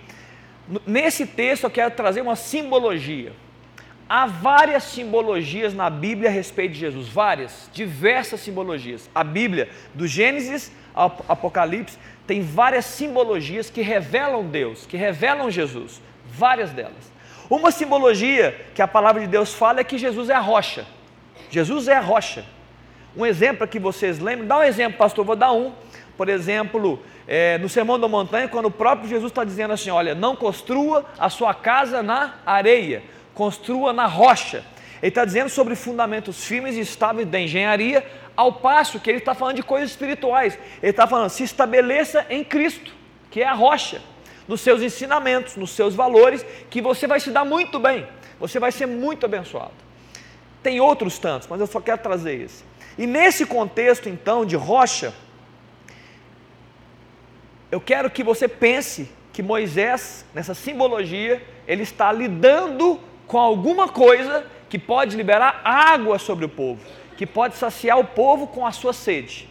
nesse 0.86 1.24
texto, 1.24 1.64
eu 1.64 1.70
quero 1.70 1.92
trazer 1.92 2.20
uma 2.20 2.36
simbologia 2.36 3.32
há 4.08 4.26
várias 4.26 4.84
simbologias 4.84 5.74
na 5.74 5.90
Bíblia 5.90 6.30
a 6.30 6.32
respeito 6.32 6.72
de 6.72 6.78
Jesus, 6.80 7.08
várias, 7.08 7.68
diversas 7.72 8.40
simbologias. 8.40 9.08
A 9.14 9.22
Bíblia, 9.22 9.68
do 9.94 10.06
Gênesis 10.06 10.72
ao 10.94 11.24
Apocalipse, 11.28 11.98
tem 12.26 12.40
várias 12.40 12.86
simbologias 12.86 13.68
que 13.68 13.82
revelam 13.82 14.46
Deus, 14.46 14.86
que 14.86 14.96
revelam 14.96 15.50
Jesus, 15.50 16.00
várias 16.26 16.70
delas. 16.70 17.12
Uma 17.50 17.70
simbologia 17.70 18.66
que 18.74 18.82
a 18.82 18.88
palavra 18.88 19.20
de 19.20 19.26
Deus 19.26 19.52
fala 19.54 19.80
é 19.80 19.84
que 19.84 19.98
Jesus 19.98 20.30
é 20.30 20.34
a 20.34 20.40
rocha. 20.40 20.86
Jesus 21.50 21.88
é 21.88 21.96
a 21.96 22.00
rocha. 22.00 22.44
Um 23.16 23.24
exemplo 23.24 23.66
que 23.66 23.78
vocês 23.78 24.18
lembram, 24.18 24.46
dá 24.46 24.58
um 24.58 24.62
exemplo, 24.62 24.98
pastor, 24.98 25.24
vou 25.24 25.36
dar 25.36 25.52
um. 25.52 25.72
Por 26.18 26.28
exemplo, 26.28 27.00
é, 27.28 27.58
no 27.58 27.68
Sermão 27.68 27.96
da 27.96 28.08
Montanha, 28.08 28.48
quando 28.48 28.66
o 28.66 28.70
próprio 28.72 29.08
Jesus 29.08 29.30
está 29.30 29.44
dizendo 29.44 29.72
assim: 29.72 29.88
olha, 29.88 30.16
não 30.16 30.34
construa 30.34 31.06
a 31.16 31.30
sua 31.30 31.54
casa 31.54 32.02
na 32.02 32.34
areia, 32.44 33.04
construa 33.32 33.92
na 33.92 34.06
rocha. 34.06 34.64
Ele 35.00 35.10
está 35.10 35.24
dizendo 35.24 35.48
sobre 35.48 35.76
fundamentos 35.76 36.44
firmes 36.44 36.74
e 36.74 36.80
estáveis 36.80 37.28
da 37.28 37.38
engenharia, 37.38 38.04
ao 38.36 38.54
passo 38.54 38.98
que 38.98 39.08
ele 39.08 39.18
está 39.18 39.32
falando 39.32 39.54
de 39.54 39.62
coisas 39.62 39.90
espirituais. 39.90 40.58
Ele 40.82 40.90
está 40.90 41.06
falando, 41.06 41.30
se 41.30 41.44
estabeleça 41.44 42.26
em 42.28 42.42
Cristo, 42.42 42.92
que 43.30 43.40
é 43.40 43.46
a 43.46 43.54
rocha, 43.54 44.02
nos 44.48 44.60
seus 44.60 44.82
ensinamentos, 44.82 45.54
nos 45.54 45.70
seus 45.70 45.94
valores, 45.94 46.44
que 46.68 46.82
você 46.82 47.06
vai 47.06 47.20
se 47.20 47.30
dar 47.30 47.44
muito 47.44 47.78
bem, 47.78 48.08
você 48.40 48.58
vai 48.58 48.72
ser 48.72 48.86
muito 48.86 49.24
abençoado. 49.24 49.70
Tem 50.64 50.80
outros 50.80 51.16
tantos, 51.16 51.46
mas 51.46 51.60
eu 51.60 51.66
só 51.68 51.80
quero 51.80 51.98
trazer 51.98 52.40
esse. 52.40 52.64
E 52.98 53.06
nesse 53.06 53.46
contexto, 53.46 54.08
então, 54.08 54.44
de 54.44 54.56
rocha, 54.56 55.14
eu 57.70 57.80
quero 57.80 58.10
que 58.10 58.22
você 58.22 58.48
pense 58.48 59.10
que 59.32 59.42
Moisés, 59.42 60.24
nessa 60.34 60.54
simbologia, 60.54 61.42
ele 61.66 61.82
está 61.82 62.10
lidando 62.10 63.00
com 63.26 63.38
alguma 63.38 63.88
coisa 63.88 64.44
que 64.68 64.78
pode 64.78 65.16
liberar 65.16 65.60
água 65.64 66.18
sobre 66.18 66.44
o 66.44 66.48
povo, 66.48 66.80
que 67.16 67.26
pode 67.26 67.56
saciar 67.56 67.98
o 67.98 68.04
povo 68.04 68.46
com 68.46 68.66
a 68.66 68.72
sua 68.72 68.92
sede. 68.92 69.48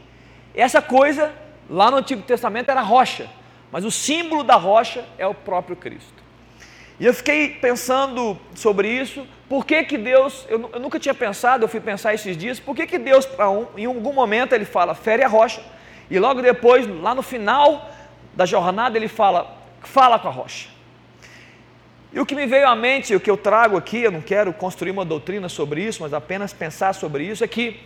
Essa 0.53 0.81
coisa, 0.81 1.31
lá 1.69 1.91
no 1.91 1.97
Antigo 1.97 2.21
Testamento, 2.24 2.69
era 2.69 2.81
rocha, 2.81 3.29
mas 3.71 3.86
o 3.86 3.91
símbolo 3.91 4.43
da 4.43 4.55
rocha 4.55 5.05
é 5.17 5.27
o 5.27 5.33
próprio 5.33 5.75
Cristo. 5.75 6.17
E 7.00 7.05
eu 7.05 7.13
fiquei 7.13 7.50
pensando 7.50 8.36
sobre 8.55 8.89
isso, 8.89 9.27
por 9.47 9.63
que, 9.63 9.83
que 9.83 10.00
Deus, 10.00 10.47
eu, 10.50 10.69
eu 10.74 10.79
nunca 10.79 11.00
tinha 11.00 11.13
pensado, 11.13 11.63
eu 11.63 11.69
fui 11.69 11.79
pensar 11.79 12.15
esses 12.15 12.36
dias, 12.36 12.59
por 12.59 12.75
que, 12.75 12.88
que 12.88 12.97
Deus, 12.97 13.27
um, 13.39 13.79
em 13.79 13.86
algum 13.86 14.13
momento, 14.13 14.53
ele 14.53 14.65
fala, 14.65 14.95
fere 14.95 15.24
a 15.24 15.27
rocha, 15.27 15.62
e 16.09 16.17
logo 16.17 16.41
depois, 16.41 16.88
lá 17.01 17.13
no 17.13 17.21
final 17.21 17.88
da 18.38 18.46
jornada, 18.46 18.96
ele 18.96 19.08
fala, 19.08 19.58
fala 19.82 20.20
com 20.20 20.27
a 20.27 20.32
rocha. 20.32 20.70
E 22.13 22.20
o 22.20 22.25
que 22.25 22.36
me 22.36 22.46
veio 22.46 22.67
à 22.70 22.75
mente, 22.75 23.15
o 23.15 23.20
que 23.20 23.32
eu 23.32 23.36
trago 23.36 23.75
aqui, 23.75 24.03
eu 24.03 24.12
não 24.12 24.22
quero 24.22 24.53
construir 24.53 24.91
uma 24.91 25.03
doutrina 25.03 25.50
sobre 25.50 25.82
isso, 25.84 26.03
mas 26.03 26.13
apenas 26.13 26.53
pensar 26.53 26.94
sobre 26.94 27.24
isso, 27.24 27.44
é 27.44 27.48
que 27.48 27.79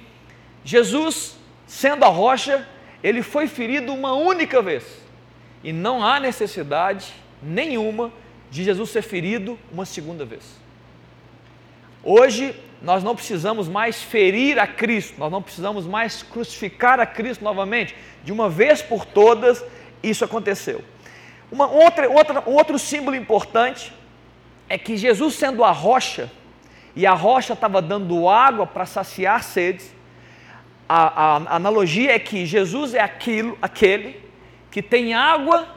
Jesus, 0.63 1.37
sendo 1.65 2.03
a 2.03 2.09
rocha, 2.09 2.67
ele 3.01 3.23
foi 3.23 3.47
ferido 3.47 3.93
uma 3.93 4.11
única 4.13 4.61
vez. 4.61 4.83
E 5.63 5.71
não 5.71 6.05
há 6.05 6.19
necessidade 6.19 7.13
nenhuma 7.41 8.11
de 8.51 8.65
Jesus 8.65 8.89
ser 8.89 9.03
ferido 9.03 9.57
uma 9.71 9.85
segunda 9.85 10.25
vez. 10.25 10.43
Hoje, 12.03 12.53
nós 12.81 13.03
não 13.03 13.15
precisamos 13.15 13.69
mais 13.69 14.01
ferir 14.01 14.59
a 14.59 14.67
Cristo, 14.67 15.17
nós 15.17 15.31
não 15.31 15.41
precisamos 15.41 15.85
mais 15.85 16.23
crucificar 16.23 16.99
a 16.99 17.05
Cristo 17.05 17.41
novamente. 17.41 17.95
De 18.21 18.33
uma 18.33 18.49
vez 18.49 18.81
por 18.81 19.05
todas, 19.05 19.63
isso 20.03 20.25
aconteceu. 20.25 20.83
Uma 21.51 21.67
outra, 21.67 22.09
outra, 22.09 22.43
outro 22.45 22.79
símbolo 22.79 23.15
importante 23.15 23.93
é 24.69 24.77
que 24.77 24.95
Jesus 24.95 25.35
sendo 25.35 25.63
a 25.63 25.71
rocha, 25.71 26.31
e 26.95 27.05
a 27.05 27.13
rocha 27.13 27.53
estava 27.53 27.81
dando 27.81 28.27
água 28.27 28.65
para 28.65 28.85
saciar 28.85 29.43
sedes, 29.43 29.93
a, 30.87 30.95
a, 30.95 31.37
a, 31.37 31.55
analogia 31.55 32.13
é 32.13 32.19
que 32.19 32.45
Jesus 32.45 32.93
é 32.93 32.99
aquilo, 32.99 33.57
aquele 33.61 34.19
que 34.69 34.81
tem 34.81 35.13
água, 35.13 35.67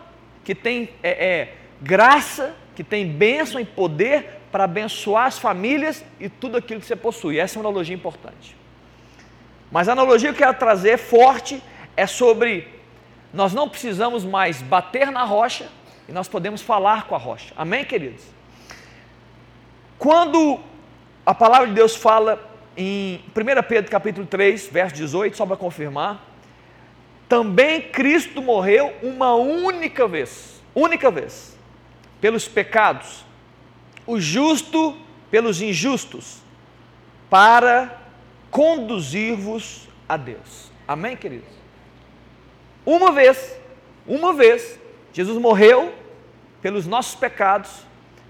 que 0.44 0.54
tem 0.54 0.90
é, 1.02 1.10
é, 1.10 1.54
graça, 1.80 2.54
que 2.74 2.82
tem 2.82 3.06
bênção 3.06 3.60
e 3.60 3.64
poder 3.64 4.40
para 4.50 4.64
abençoar 4.64 5.26
as 5.26 5.38
famílias 5.38 6.04
e 6.18 6.28
tudo 6.28 6.56
aquilo 6.56 6.80
que 6.80 6.86
você 6.86 6.96
possui. 6.96 7.38
Essa 7.38 7.56
é 7.56 7.60
uma 7.60 7.68
analogia 7.68 7.94
importante. 7.94 8.56
Mas 9.70 9.88
a 9.88 9.92
analogia 9.92 10.32
que 10.32 10.42
eu 10.42 10.46
quero 10.46 10.58
trazer 10.58 10.98
forte 10.98 11.62
é 11.96 12.06
sobre 12.06 12.73
nós 13.34 13.52
não 13.52 13.68
precisamos 13.68 14.24
mais 14.24 14.62
bater 14.62 15.10
na 15.10 15.24
rocha 15.24 15.68
e 16.08 16.12
nós 16.12 16.28
podemos 16.28 16.62
falar 16.62 17.06
com 17.06 17.16
a 17.16 17.18
rocha. 17.18 17.52
Amém, 17.56 17.84
queridos? 17.84 18.22
Quando 19.98 20.60
a 21.26 21.34
palavra 21.34 21.66
de 21.66 21.74
Deus 21.74 21.96
fala 21.96 22.40
em 22.76 23.16
1 23.36 23.62
Pedro 23.68 23.90
capítulo 23.90 24.26
3, 24.26 24.68
verso 24.68 24.94
18, 24.94 25.36
só 25.36 25.44
para 25.44 25.56
confirmar, 25.56 26.24
também 27.28 27.82
Cristo 27.82 28.40
morreu 28.40 28.94
uma 29.02 29.34
única 29.34 30.06
vez, 30.06 30.62
única 30.72 31.10
vez, 31.10 31.58
pelos 32.20 32.46
pecados, 32.46 33.24
o 34.06 34.20
justo 34.20 34.96
pelos 35.30 35.60
injustos, 35.60 36.38
para 37.28 38.00
conduzir-vos 38.50 39.88
a 40.08 40.16
Deus. 40.16 40.70
Amém, 40.86 41.16
queridos? 41.16 41.63
Uma 42.86 43.12
vez, 43.12 43.58
uma 44.06 44.32
vez, 44.32 44.78
Jesus 45.12 45.38
morreu 45.38 45.92
pelos 46.60 46.86
nossos 46.86 47.14
pecados 47.14 47.70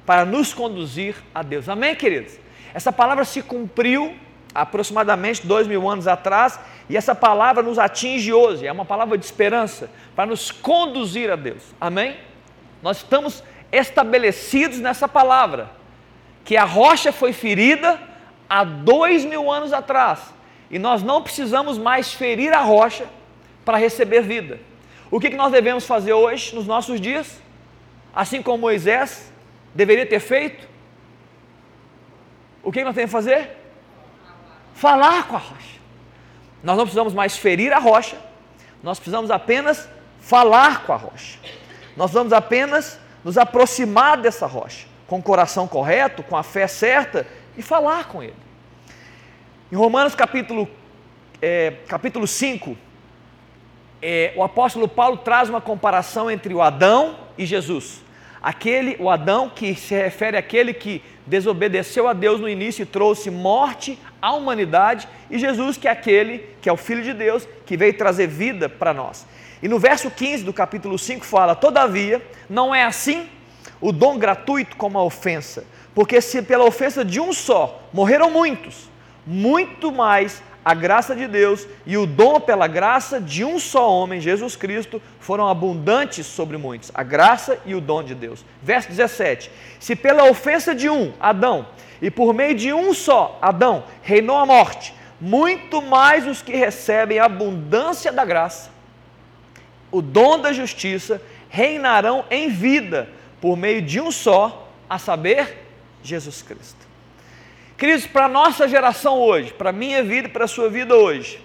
para 0.07 0.25
nos 0.25 0.55
conduzir 0.55 1.17
a 1.35 1.43
Deus. 1.43 1.69
Amém, 1.69 1.95
queridos? 1.95 2.39
Essa 2.73 2.93
palavra 2.93 3.25
se 3.25 3.43
cumpriu 3.43 4.15
aproximadamente 4.55 5.45
dois 5.47 5.67
mil 5.67 5.89
anos 5.89 6.07
atrás 6.07 6.61
e 6.89 6.97
essa 6.97 7.15
palavra 7.15 7.63
nos 7.63 7.79
atinge 7.79 8.33
hoje. 8.33 8.67
É 8.67 8.73
uma 8.73 8.85
palavra 8.85 9.19
de 9.19 9.25
esperança 9.25 9.91
para 10.15 10.27
nos 10.27 10.51
conduzir 10.51 11.31
a 11.31 11.37
Deus. 11.37 11.63
Amém? 11.81 12.17
Nós 12.83 12.99
estamos 12.99 13.43
estabelecidos 13.73 14.79
nessa 14.79 15.09
palavra 15.09 15.71
que 16.45 16.57
a 16.57 16.65
rocha 16.65 17.11
foi 17.11 17.33
ferida 17.33 18.01
há 18.49 18.63
dois 18.63 19.25
mil 19.25 19.51
anos 19.51 19.73
atrás 19.73 20.21
e 20.71 20.79
nós 20.79 21.03
não 21.03 21.23
precisamos 21.23 21.79
mais 21.79 22.13
ferir 22.13 22.53
a 22.53 22.61
rocha 22.61 23.07
para 23.65 23.79
receber 23.79 24.23
vida. 24.23 24.61
O 25.11 25.21
que 25.21 25.31
nós 25.31 25.53
devemos 25.53 25.87
fazer 25.87 26.13
hoje, 26.13 26.55
nos 26.55 26.67
nossos 26.67 27.01
dias? 27.01 27.41
Assim 28.15 28.43
como 28.43 28.59
Moisés 28.59 29.33
deveria 29.75 30.07
ter 30.07 30.21
feito? 30.21 30.69
O 32.63 32.73
que 32.73 32.83
nós 32.85 32.95
temos 32.95 33.11
que 33.11 33.13
fazer? 33.13 33.51
Falar 34.75 35.29
com 35.29 35.37
a 35.37 35.39
rocha. 35.39 35.81
Nós 36.63 36.77
não 36.77 36.85
precisamos 36.85 37.13
mais 37.13 37.37
ferir 37.37 37.73
a 37.73 37.79
rocha, 37.79 38.17
nós 38.83 38.99
precisamos 38.99 39.31
apenas 39.31 39.89
falar 40.19 40.85
com 40.85 40.93
a 40.93 40.97
rocha. 40.97 41.39
Nós 41.97 42.11
vamos 42.11 42.33
apenas 42.33 42.99
nos 43.23 43.39
aproximar 43.39 44.17
dessa 44.17 44.47
rocha, 44.47 44.87
com 45.07 45.19
o 45.19 45.23
coração 45.23 45.69
correto, 45.69 46.23
com 46.23 46.37
a 46.37 46.43
fé 46.43 46.67
certa 46.67 47.27
e 47.57 47.63
falar 47.63 48.09
com 48.09 48.23
ele. 48.23 48.35
Em 49.71 49.77
Romanos 49.77 50.15
capítulo, 50.15 50.69
é, 51.41 51.75
capítulo 51.87 52.27
5, 52.27 52.77
é, 54.05 54.33
o 54.37 54.43
apóstolo 54.43 54.87
Paulo 54.87 55.17
traz 55.17 55.49
uma 55.49 55.61
comparação 55.61 56.31
entre 56.31 56.53
o 56.53 56.61
Adão 56.61 57.17
e 57.37 57.47
Jesus 57.47 58.05
aquele, 58.45 58.95
o 59.01 59.09
Adão, 59.09 59.49
que 59.49 59.75
se 59.75 59.95
refere 59.95 60.37
àquele 60.37 60.75
que 60.75 61.03
desobedeceu 61.27 62.07
a 62.07 62.13
Deus 62.13 62.39
no 62.39 62.47
início 62.47 62.83
e 62.83 62.87
trouxe 62.87 63.31
morte 63.31 63.99
à 64.21 64.35
humanidade, 64.35 65.09
e 65.31 65.39
Jesus, 65.39 65.79
que 65.79 65.89
é 65.89 65.91
aquele 65.91 66.45
que 66.61 66.69
é 66.69 66.73
o 66.73 66.77
Filho 66.77 67.03
de 67.03 67.15
Deus, 67.15 67.49
que 67.65 67.75
veio 67.75 67.97
trazer 67.97 68.27
vida 68.27 68.69
para 68.69 68.93
nós. 68.93 69.27
E 69.63 69.69
no 69.69 69.79
verso 69.79 70.11
15 70.11 70.45
do 70.45 70.53
capítulo 70.53 70.99
5 70.99 71.25
fala: 71.25 71.55
Todavia, 71.55 72.21
não 72.49 72.75
é 72.75 72.85
assim 72.85 73.27
o 73.81 73.91
dom 73.91 74.19
gratuito 74.19 74.77
como 74.77 74.99
a 74.99 75.03
ofensa, 75.03 75.65
porque 75.95 76.21
se 76.21 76.43
pela 76.43 76.65
ofensa 76.65 77.03
de 77.03 77.19
um 77.19 77.33
só 77.33 77.83
morreram 77.95 78.31
muitos, 78.31 78.91
muito 79.27 79.91
mais 79.91 80.43
a 80.65 80.73
graça 80.73 81.15
de 81.15 81.27
Deus 81.27 81.67
e 81.85 81.97
o 81.97 82.07
dom 82.07 82.41
pela 82.41 82.67
graça 82.67 83.21
de 83.21 83.45
um 83.45 83.59
só 83.59 83.91
homem, 83.91 84.21
Jesus 84.21 84.57
Cristo, 84.57 85.03
foram 85.21 85.47
abundantes 85.47 86.27
sobre 86.27 86.57
muitos. 86.57 86.91
A 86.95 87.03
graça 87.03 87.59
e 87.67 87.75
o 87.75 87.81
dom 87.81 88.03
de 88.03 88.15
Deus. 88.15 88.45
Verso 88.63 88.89
17: 88.89 89.51
Se 89.79 89.95
pela 89.95 90.25
ofensa 90.25 90.75
de 90.75 90.89
um, 90.89 91.13
Adão, 91.21 91.67
e 92.01 92.11
por 92.11 92.33
meio 92.33 92.55
de 92.55 92.73
um 92.73 92.95
só, 92.95 93.39
Adão, 93.43 93.85
reinou 94.03 94.37
a 94.37 94.47
morte, 94.47 94.95
muito 95.21 95.83
mais 95.83 96.27
os 96.27 96.41
que 96.41 96.57
recebem 96.57 97.19
a 97.19 97.27
abundância 97.27 98.11
da 98.11 98.25
graça, 98.25 98.71
o 99.91 100.01
dom 100.01 100.39
da 100.39 100.53
justiça, 100.53 101.21
reinarão 101.49 102.25
em 102.31 102.49
vida 102.49 103.09
por 103.41 103.57
meio 103.57 103.83
de 103.83 104.01
um 104.01 104.11
só, 104.11 104.69
a 104.89 104.99
saber, 104.99 105.67
Jesus 106.03 106.43
Cristo. 106.43 106.84
Queridos, 107.85 108.07
para 108.07 108.25
a 108.25 108.29
nossa 108.29 108.67
geração 108.67 109.19
hoje, 109.19 109.53
para 109.53 109.69
a 109.69 109.73
minha 109.73 110.03
vida 110.03 110.27
e 110.27 110.31
para 110.31 110.47
a 110.47 110.49
sua 110.49 110.71
vida 110.71 110.95
hoje, 110.95 111.39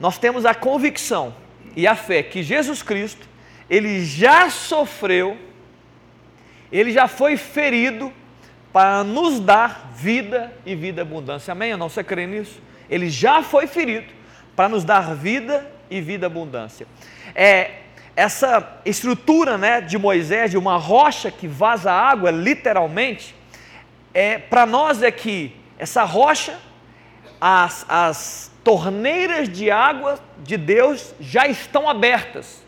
nós 0.00 0.16
temos 0.16 0.46
a 0.46 0.54
convicção 0.54 1.34
e 1.76 1.86
a 1.86 1.94
fé 1.94 2.22
que 2.22 2.42
Jesus 2.42 2.82
Cristo, 2.82 3.28
ele 3.68 4.02
já 4.02 4.48
sofreu, 4.48 5.36
ele 6.72 6.90
já 6.90 7.06
foi 7.06 7.36
ferido 7.36 8.10
para 8.72 9.04
nos 9.04 9.40
dar 9.40 9.92
vida 9.94 10.50
e 10.64 10.74
vida 10.74 11.02
abundância. 11.02 11.52
Amém 11.52 11.72
ou 11.72 11.78
não? 11.78 11.90
Você 11.90 12.02
crê 12.02 12.26
nisso? 12.26 12.58
Ele 12.88 13.10
já 13.10 13.42
foi 13.42 13.66
ferido 13.66 14.10
para 14.56 14.70
nos 14.70 14.84
dar 14.84 15.14
vida 15.14 15.70
e 15.90 16.00
vida 16.00 16.28
abundância. 16.28 16.86
É, 17.34 17.72
essa 18.16 18.80
estrutura 18.86 19.58
né, 19.58 19.82
de 19.82 19.98
Moisés, 19.98 20.50
de 20.50 20.56
uma 20.56 20.78
rocha 20.78 21.30
que 21.30 21.46
vaza 21.46 21.92
água, 21.92 22.30
literalmente, 22.30 23.34
é, 24.14 24.38
para 24.38 24.66
nós 24.66 25.02
é 25.02 25.10
que 25.10 25.56
essa 25.78 26.04
rocha, 26.04 26.58
as, 27.40 27.84
as 27.88 28.52
torneiras 28.62 29.48
de 29.48 29.70
água 29.70 30.18
de 30.38 30.56
Deus 30.56 31.14
já 31.20 31.46
estão 31.46 31.88
abertas. 31.88 32.62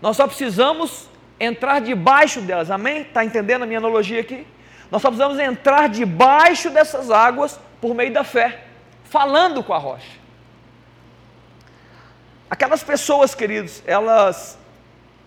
Nós 0.00 0.16
só 0.16 0.26
precisamos 0.26 1.08
entrar 1.38 1.80
debaixo 1.80 2.40
delas, 2.40 2.70
amém? 2.70 3.02
Está 3.02 3.24
entendendo 3.24 3.62
a 3.62 3.66
minha 3.66 3.78
analogia 3.78 4.20
aqui? 4.20 4.46
Nós 4.90 5.02
só 5.02 5.08
precisamos 5.08 5.38
entrar 5.38 5.88
debaixo 5.88 6.70
dessas 6.70 7.10
águas 7.10 7.60
por 7.80 7.94
meio 7.94 8.12
da 8.12 8.24
fé, 8.24 8.64
falando 9.04 9.62
com 9.62 9.72
a 9.72 9.78
rocha. 9.78 10.16
Aquelas 12.48 12.82
pessoas, 12.82 13.34
queridos, 13.34 13.82
elas 13.86 14.58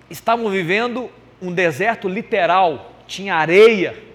estavam 0.10 0.50
vivendo 0.50 1.10
um 1.42 1.54
deserto 1.54 2.08
literal, 2.08 2.92
tinha 3.06 3.36
areia, 3.36 4.09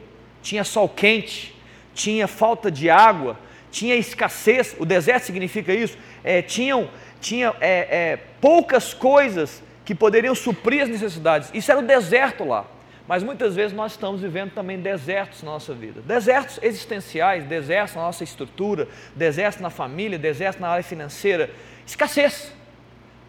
tinha 0.44 0.62
sol 0.62 0.88
quente, 0.88 1.56
tinha 1.94 2.28
falta 2.28 2.70
de 2.70 2.90
água, 2.90 3.36
tinha 3.70 3.96
escassez, 3.96 4.76
o 4.78 4.84
deserto 4.84 5.24
significa 5.24 5.72
isso, 5.72 5.96
é, 6.22 6.42
tinham, 6.42 6.88
tinha 7.20 7.54
é, 7.60 8.12
é, 8.12 8.16
poucas 8.40 8.92
coisas 8.92 9.62
que 9.86 9.94
poderiam 9.94 10.34
suprir 10.34 10.82
as 10.82 10.88
necessidades. 10.88 11.50
Isso 11.54 11.72
era 11.72 11.80
o 11.80 11.82
deserto 11.82 12.44
lá. 12.44 12.66
Mas 13.08 13.22
muitas 13.22 13.54
vezes 13.54 13.76
nós 13.76 13.92
estamos 13.92 14.20
vivendo 14.20 14.52
também 14.52 14.78
desertos 14.78 15.42
na 15.42 15.50
nossa 15.50 15.74
vida. 15.74 16.00
Desertos 16.00 16.58
existenciais, 16.62 17.44
desertos 17.44 17.96
na 17.96 18.02
nossa 18.02 18.24
estrutura, 18.24 18.88
desertos 19.14 19.60
na 19.60 19.70
família, 19.70 20.18
desertos 20.18 20.60
na 20.60 20.68
área 20.68 20.84
financeira. 20.84 21.50
Escassez. 21.86 22.52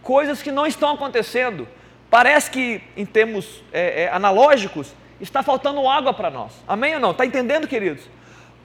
Coisas 0.02 0.42
que 0.42 0.52
não 0.52 0.66
estão 0.66 0.94
acontecendo. 0.94 1.68
Parece 2.10 2.52
que, 2.52 2.82
em 2.96 3.06
termos 3.06 3.64
é, 3.74 4.04
é, 4.04 4.10
analógicos, 4.12 4.94
está 5.20 5.42
faltando 5.42 5.88
água 5.88 6.14
para 6.14 6.30
nós. 6.30 6.52
Amém 6.68 6.96
ou 6.96 7.00
não? 7.00 7.12
Está 7.12 7.26
entendendo, 7.26 7.68
queridos? 7.68 8.04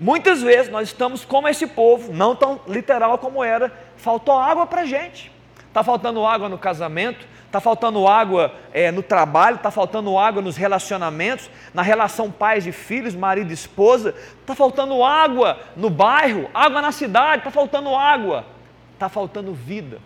Muitas 0.01 0.43
vezes 0.43 0.73
nós 0.73 0.89
estamos 0.89 1.25
como 1.25 1.47
esse 1.47 1.67
povo, 1.67 2.13
não 2.13 2.35
tão 2.35 2.61
literal 2.67 3.19
como 3.19 3.45
era, 3.45 3.71
faltou 3.97 4.39
água 4.39 4.67
para 4.67 4.83
a 4.83 4.87
gente. 4.87 5.31
Está 5.69 5.85
faltando 5.85 6.25
água 6.25 6.49
no 6.49 6.59
casamento, 6.59 7.27
está 7.47 7.61
faltando 7.61 8.09
água 8.09 8.55
é, 8.73 8.91
no 8.91 9.03
trabalho, 9.03 9.57
está 9.57 9.71
faltando 9.71 10.17
água 10.17 10.41
nos 10.41 10.57
relacionamentos, 10.57 11.51
na 11.75 11.83
relação 11.83 12.31
pais 12.31 12.67
e 12.67 12.73
filhos, 12.73 13.15
marido 13.15 13.51
e 13.51 13.55
esposa, 13.55 14.15
está 14.41 14.55
faltando 14.55 15.05
água 15.05 15.61
no 15.77 15.91
bairro, 15.91 16.49
água 16.55 16.81
na 16.81 16.93
cidade, 16.93 17.39
está 17.39 17.51
faltando 17.51 17.95
água, 17.95 18.47
está 18.95 19.09
faltando 19.09 19.53
vida. 19.53 20.01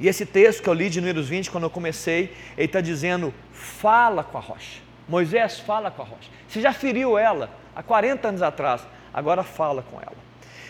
E 0.00 0.08
esse 0.08 0.24
texto 0.24 0.62
que 0.62 0.68
eu 0.68 0.74
li 0.74 0.88
de 0.88 1.00
Números 1.00 1.28
20, 1.28 1.50
quando 1.50 1.64
eu 1.64 1.70
comecei, 1.70 2.34
ele 2.56 2.66
está 2.66 2.80
dizendo: 2.80 3.32
fala 3.52 4.22
com 4.22 4.38
a 4.38 4.40
rocha. 4.40 4.85
Moisés 5.08 5.60
fala 5.60 5.90
com 5.90 6.02
a 6.02 6.04
rocha. 6.04 6.30
Você 6.48 6.60
já 6.60 6.72
feriu 6.72 7.18
ela 7.18 7.50
há 7.74 7.82
40 7.82 8.28
anos 8.28 8.42
atrás, 8.42 8.82
agora 9.12 9.42
fala 9.42 9.82
com 9.82 9.96
ela. 10.00 10.16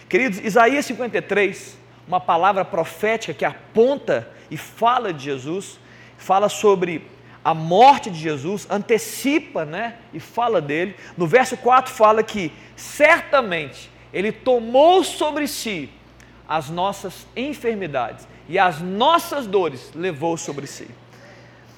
Queridos, 0.08 0.38
Isaías 0.40 0.86
53, 0.86 1.78
uma 2.06 2.20
palavra 2.20 2.64
profética 2.64 3.34
que 3.34 3.44
aponta 3.44 4.28
e 4.50 4.56
fala 4.56 5.12
de 5.12 5.24
Jesus, 5.24 5.80
fala 6.16 6.48
sobre 6.48 7.08
a 7.44 7.54
morte 7.54 8.10
de 8.10 8.18
Jesus, 8.18 8.66
antecipa, 8.68 9.64
né, 9.64 9.96
e 10.12 10.20
fala 10.20 10.60
dele. 10.60 10.96
No 11.16 11.26
verso 11.26 11.56
4 11.56 11.92
fala 11.92 12.22
que 12.22 12.52
certamente 12.74 13.90
ele 14.12 14.32
tomou 14.32 15.02
sobre 15.04 15.46
si 15.46 15.90
as 16.48 16.68
nossas 16.70 17.26
enfermidades 17.36 18.26
e 18.48 18.58
as 18.58 18.80
nossas 18.80 19.46
dores 19.46 19.90
levou 19.94 20.36
sobre 20.36 20.66
si. 20.66 20.88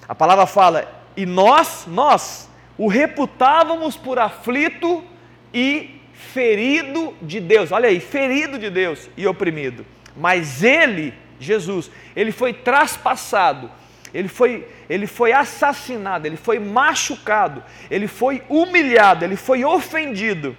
A 0.08 0.14
palavra 0.14 0.46
fala: 0.46 0.86
"E 1.16 1.24
nós, 1.24 1.84
nós 1.86 2.47
o 2.78 2.86
reputávamos 2.86 3.96
por 3.96 4.18
aflito 4.18 5.04
e 5.52 6.00
ferido 6.14 7.14
de 7.20 7.40
Deus". 7.40 7.72
Olha 7.72 7.88
aí, 7.88 8.00
ferido 8.00 8.58
de 8.58 8.70
Deus 8.70 9.10
e 9.16 9.26
oprimido. 9.26 9.84
Mas 10.16 10.62
ele 10.62 11.12
Jesus, 11.40 11.90
ele 12.16 12.32
foi 12.32 12.52
traspassado, 12.52 13.70
ele 14.12 14.28
foi, 14.28 14.66
ele 14.88 15.06
foi 15.06 15.32
assassinado, 15.32 16.26
ele 16.26 16.36
foi 16.36 16.58
machucado, 16.58 17.62
ele 17.90 18.08
foi 18.08 18.42
humilhado, 18.48 19.24
ele 19.24 19.36
foi 19.36 19.64
ofendido 19.64 20.56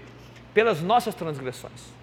pelas 0.53 0.81
nossas 0.81 1.15
transgressões 1.15 1.93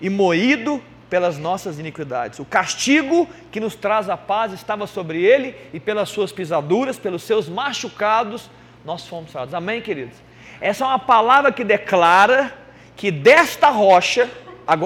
e 0.00 0.08
moído 0.08 0.82
pelas 1.08 1.36
nossas 1.36 1.78
iniquidades. 1.78 2.38
O 2.38 2.44
castigo 2.44 3.28
que 3.50 3.60
nos 3.60 3.74
traz 3.74 4.08
a 4.08 4.16
paz 4.16 4.52
estava 4.52 4.86
sobre 4.86 5.22
ele 5.22 5.54
e 5.72 5.80
pelas 5.80 6.08
suas 6.08 6.32
pisaduras, 6.32 6.98
pelos 6.98 7.22
seus 7.22 7.48
machucados, 7.48 8.50
nós 8.84 9.06
fomos 9.06 9.30
sarados. 9.30 9.54
Amém, 9.54 9.80
queridos? 9.80 10.16
Essa 10.60 10.84
é 10.84 10.86
uma 10.86 10.98
palavra 10.98 11.52
que 11.52 11.64
declara 11.64 12.52
que 12.96 13.10
desta 13.10 13.68
rocha, 13.68 14.28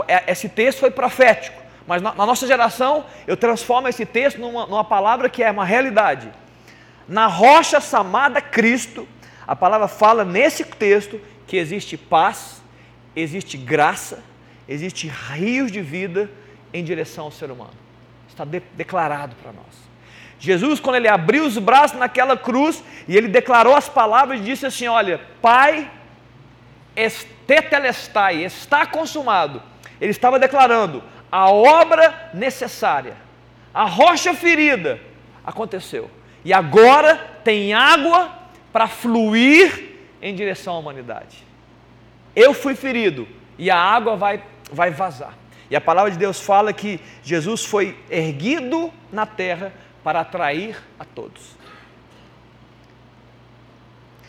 é, 0.09 0.31
esse 0.31 0.49
texto 0.49 0.81
foi 0.81 0.91
profético 0.91 1.67
mas 1.87 2.03
na, 2.03 2.13
nossa 2.15 2.47
geração, 2.47 3.05
eu 3.27 3.37
transformo 3.37 3.87
esse 3.87 4.05
texto 4.05 4.41
numa, 4.41 4.67
numa 4.67 4.85
palavra 4.85 5.29
que 5.29 5.43
é 5.43 5.51
uma 5.51 5.65
realidade. 5.65 6.31
Na 7.07 7.29
rocha 7.29 7.81
chamada 7.81 8.41
Cristo, 8.41 9.07
a 9.47 9.55
palavra 9.55 9.87
fala 9.87 10.25
nesse 10.25 10.65
texto 10.65 11.21
que 11.47 11.57
existe 11.57 11.97
paz, 11.97 12.61
existe 13.15 13.57
graça, 13.57 14.23
existe 14.69 15.07
rios 15.07 15.71
de 15.71 15.81
vida 15.81 16.29
em 16.73 16.83
direção 16.83 17.27
ao 17.27 17.31
ser 17.31 17.51
humano. 17.53 17.75
Está 18.29 18.45
de, 18.45 18.61
declarado 18.75 19.37
para 19.37 19.53
nós. 19.53 19.86
Jesus, 20.39 20.81
quando 20.81 20.97
ele 20.97 21.09
abriu 21.09 21.45
os 21.45 21.59
braços 21.59 21.99
naquela 21.99 22.37
cruz 22.37 22.83
e 23.09 23.17
ele 23.17 23.29
declarou 23.29 23.75
as 23.75 23.89
palavras, 23.89 24.45
disse 24.45 24.67
assim: 24.67 24.87
Olha, 24.87 25.21
Pai, 25.41 25.91
estetelestai, 26.95 28.45
está 28.45 28.87
consumado. 28.87 29.63
Ele 30.01 30.11
estava 30.11 30.39
declarando: 30.39 31.03
a 31.31 31.51
obra 31.51 32.31
necessária, 32.35 33.17
a 33.73 33.85
rocha 33.85 34.35
ferida 34.35 35.01
aconteceu. 35.45 36.11
E 36.45 36.53
agora 36.53 37.17
tem 37.43 37.75
água 37.75 38.31
para 38.73 38.87
fluir 38.87 39.97
em 40.21 40.35
direção 40.35 40.75
à 40.75 40.79
humanidade. 40.79 41.45
Eu 42.35 42.53
fui 42.53 42.75
ferido 42.75 43.27
e 43.59 43.71
a 43.71 43.79
água 43.79 44.17
vai, 44.17 44.43
vai 44.71 44.91
vazar. 44.91 45.35
E 45.69 45.75
a 45.75 45.81
palavra 45.81 46.11
de 46.11 46.19
Deus 46.19 46.41
fala 46.41 46.73
que 46.73 47.01
Jesus 47.23 47.65
foi 47.65 47.99
erguido 48.09 48.93
na 49.11 49.27
terra 49.27 49.73
para 50.07 50.21
atrair 50.21 50.81
a 51.01 51.05
todos. 51.05 51.57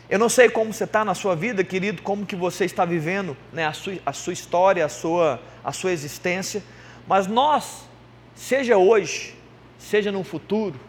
Eu 0.09 0.17
não 0.17 0.27
sei 0.27 0.49
como 0.49 0.73
você 0.73 0.85
está 0.85 1.05
na 1.05 1.13
sua 1.13 1.35
vida, 1.35 1.63
querido, 1.63 2.01
como 2.01 2.25
que 2.25 2.35
você 2.35 2.65
está 2.65 2.83
vivendo 2.83 3.37
né, 3.53 3.67
a, 3.67 3.73
sua, 3.73 3.93
a 4.03 4.11
sua 4.11 4.33
história, 4.33 4.83
a 4.83 4.89
sua, 4.89 5.39
a 5.63 5.71
sua 5.71 5.91
existência, 5.91 6.63
mas 7.05 7.27
nós, 7.27 7.87
seja 8.33 8.75
hoje, 8.75 9.35
seja 9.77 10.11
no 10.11 10.23
futuro, 10.23 10.79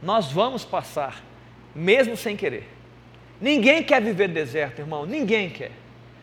nós 0.00 0.30
vamos 0.30 0.64
passar, 0.64 1.24
mesmo 1.74 2.16
sem 2.16 2.36
querer. 2.36 2.68
Ninguém 3.40 3.82
quer 3.82 4.00
viver 4.00 4.28
deserto, 4.28 4.78
irmão, 4.78 5.04
ninguém 5.06 5.50
quer. 5.50 5.72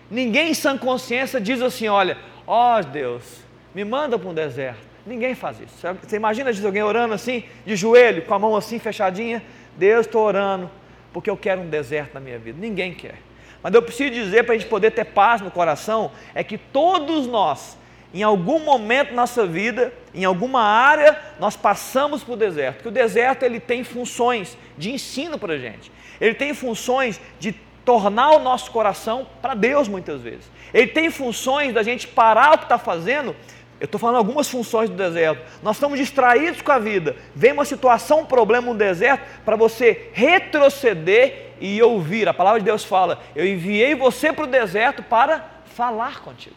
Ninguém 0.09 0.51
em 0.51 0.53
sã 0.53 0.77
consciência 0.77 1.41
diz 1.41 1.61
assim: 1.61 1.89
olha, 1.89 2.17
ó 2.47 2.79
oh, 2.79 2.83
Deus, 2.83 3.41
me 3.75 3.83
manda 3.83 4.17
para 4.17 4.29
um 4.29 4.33
deserto. 4.33 4.92
Ninguém 5.05 5.35
faz 5.35 5.59
isso. 5.59 5.75
Você 6.01 6.15
imagina 6.15 6.51
alguém 6.65 6.83
orando 6.83 7.13
assim, 7.13 7.43
de 7.65 7.75
joelho, 7.75 8.23
com 8.23 8.33
a 8.33 8.39
mão 8.39 8.55
assim 8.55 8.79
fechadinha? 8.79 9.43
Deus, 9.77 10.05
estou 10.05 10.23
orando, 10.23 10.69
porque 11.11 11.29
eu 11.29 11.37
quero 11.37 11.61
um 11.61 11.69
deserto 11.69 12.13
na 12.13 12.19
minha 12.19 12.39
vida. 12.39 12.57
Ninguém 12.59 12.93
quer. 12.93 13.15
Mas 13.61 13.73
eu 13.73 13.81
preciso 13.81 14.11
dizer 14.11 14.43
para 14.43 14.55
a 14.55 14.57
gente 14.57 14.69
poder 14.69 14.91
ter 14.91 15.05
paz 15.05 15.41
no 15.41 15.51
coração, 15.51 16.11
é 16.33 16.43
que 16.43 16.57
todos 16.57 17.27
nós 17.27 17.77
em 18.13 18.21
algum 18.21 18.59
momento 18.59 19.09
na 19.09 19.23
nossa 19.23 19.45
vida, 19.45 19.91
em 20.13 20.23
alguma 20.23 20.61
área, 20.61 21.19
nós 21.39 21.57
passamos 21.57 22.23
por 22.23 22.37
deserto. 22.37 22.75
Porque 22.75 22.89
o 22.89 22.91
deserto 22.91 23.43
ele 23.43 23.59
tem 23.59 23.83
funções 23.83 24.55
de 24.77 24.91
ensino 24.91 25.39
para 25.39 25.53
a 25.53 25.57
gente. 25.57 25.91
Ele 26.21 26.35
tem 26.35 26.53
funções 26.53 27.19
de 27.39 27.55
tornar 27.83 28.31
o 28.35 28.39
nosso 28.39 28.69
coração 28.69 29.27
para 29.41 29.55
Deus 29.55 29.87
muitas 29.87 30.21
vezes. 30.21 30.49
Ele 30.71 30.87
tem 30.87 31.09
funções 31.09 31.73
da 31.73 31.81
gente 31.81 32.07
parar 32.07 32.53
o 32.53 32.57
que 32.59 32.65
está 32.65 32.77
fazendo. 32.77 33.35
Eu 33.83 33.85
estou 33.85 33.99
falando 33.99 34.15
algumas 34.15 34.47
funções 34.47 34.89
do 34.89 34.95
deserto. 34.95 35.41
Nós 35.61 35.75
estamos 35.75 35.99
distraídos 35.99 36.61
com 36.61 36.71
a 36.71 36.79
vida. 36.79 37.17
Vem 37.35 37.51
uma 37.51 37.65
situação, 37.65 38.21
um 38.21 38.25
problema 38.25 38.67
no 38.67 38.75
deserto, 38.75 39.25
para 39.43 39.57
você 39.57 40.09
retroceder 40.13 41.49
e 41.59 41.83
ouvir. 41.83 42.29
A 42.29 42.33
palavra 42.33 42.61
de 42.61 42.65
Deus 42.65 42.85
fala: 42.85 43.21
Eu 43.35 43.45
enviei 43.45 43.93
você 43.93 44.31
para 44.31 44.45
o 44.45 44.47
deserto 44.47 45.03
para 45.03 45.45
falar 45.75 46.21
contigo. 46.21 46.55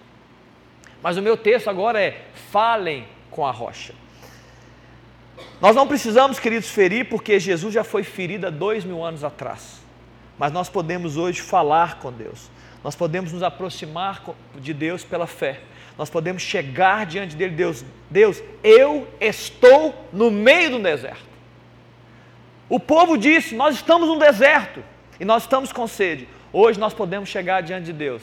Mas 1.02 1.16
o 1.16 1.22
meu 1.22 1.36
texto 1.36 1.68
agora 1.68 2.00
é: 2.00 2.26
falem 2.52 3.08
com 3.28 3.44
a 3.44 3.50
rocha. 3.50 3.92
Nós 5.60 5.74
não 5.74 5.88
precisamos, 5.88 6.38
queridos, 6.38 6.68
ferir, 6.68 7.08
porque 7.08 7.40
Jesus 7.40 7.74
já 7.74 7.82
foi 7.82 8.04
ferido 8.04 8.46
há 8.46 8.50
dois 8.50 8.84
mil 8.84 9.04
anos 9.04 9.24
atrás. 9.24 9.80
Mas 10.38 10.52
nós 10.52 10.68
podemos 10.68 11.16
hoje 11.16 11.40
falar 11.40 11.98
com 11.98 12.12
Deus. 12.12 12.48
Nós 12.84 12.94
podemos 12.94 13.32
nos 13.32 13.42
aproximar 13.42 14.22
de 14.54 14.72
Deus 14.72 15.02
pela 15.02 15.26
fé. 15.26 15.60
Nós 15.96 16.10
podemos 16.10 16.42
chegar 16.42 17.06
diante 17.06 17.34
dele, 17.34 17.54
Deus, 17.54 17.84
Deus, 18.10 18.42
eu 18.62 19.08
estou 19.20 19.94
no 20.12 20.30
meio 20.30 20.72
do 20.72 20.78
deserto. 20.78 21.24
O 22.68 22.78
povo 22.78 23.16
disse: 23.16 23.54
Nós 23.54 23.76
estamos 23.76 24.08
no 24.08 24.18
deserto 24.18 24.82
e 25.18 25.24
nós 25.24 25.44
estamos 25.44 25.72
com 25.72 25.86
sede. 25.86 26.28
Hoje 26.52 26.78
nós 26.78 26.92
podemos 26.92 27.28
chegar 27.28 27.62
diante 27.62 27.86
de 27.86 27.92
Deus 27.92 28.22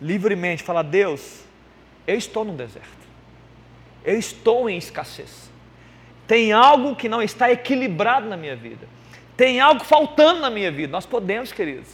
livremente, 0.00 0.62
falar: 0.62 0.82
Deus, 0.82 1.44
eu 2.06 2.16
estou 2.16 2.44
no 2.44 2.52
deserto, 2.52 2.88
eu 4.04 4.18
estou 4.18 4.68
em 4.68 4.76
escassez. 4.76 5.50
Tem 6.26 6.52
algo 6.52 6.94
que 6.94 7.08
não 7.08 7.22
está 7.22 7.50
equilibrado 7.50 8.28
na 8.28 8.36
minha 8.36 8.56
vida, 8.56 8.88
tem 9.36 9.60
algo 9.60 9.84
faltando 9.84 10.40
na 10.40 10.50
minha 10.50 10.70
vida. 10.70 10.90
Nós 10.90 11.06
podemos, 11.06 11.52
queridos, 11.52 11.88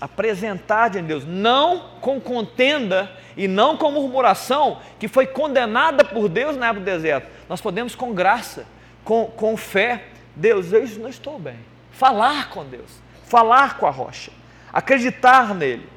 apresentar 0.00 0.90
diante 0.90 1.04
de 1.04 1.08
Deus, 1.08 1.24
não 1.24 1.90
com 2.00 2.20
contenda 2.20 3.10
e 3.36 3.46
não 3.46 3.76
com 3.76 3.90
murmuração 3.90 4.80
que 4.98 5.08
foi 5.08 5.26
condenada 5.26 6.04
por 6.04 6.28
Deus 6.28 6.56
na 6.56 6.66
época 6.66 6.80
do 6.80 6.84
deserto. 6.84 7.28
Nós 7.48 7.60
podemos, 7.60 7.94
com 7.94 8.12
graça, 8.12 8.66
com, 9.04 9.26
com 9.26 9.56
fé, 9.56 10.04
Deus, 10.34 10.72
eu 10.72 10.86
não 10.98 11.08
estou 11.08 11.38
bem. 11.38 11.58
Falar 11.92 12.50
com 12.50 12.64
Deus, 12.64 13.00
falar 13.24 13.78
com 13.78 13.86
a 13.86 13.90
rocha, 13.90 14.32
acreditar 14.72 15.54
nele. 15.54 15.88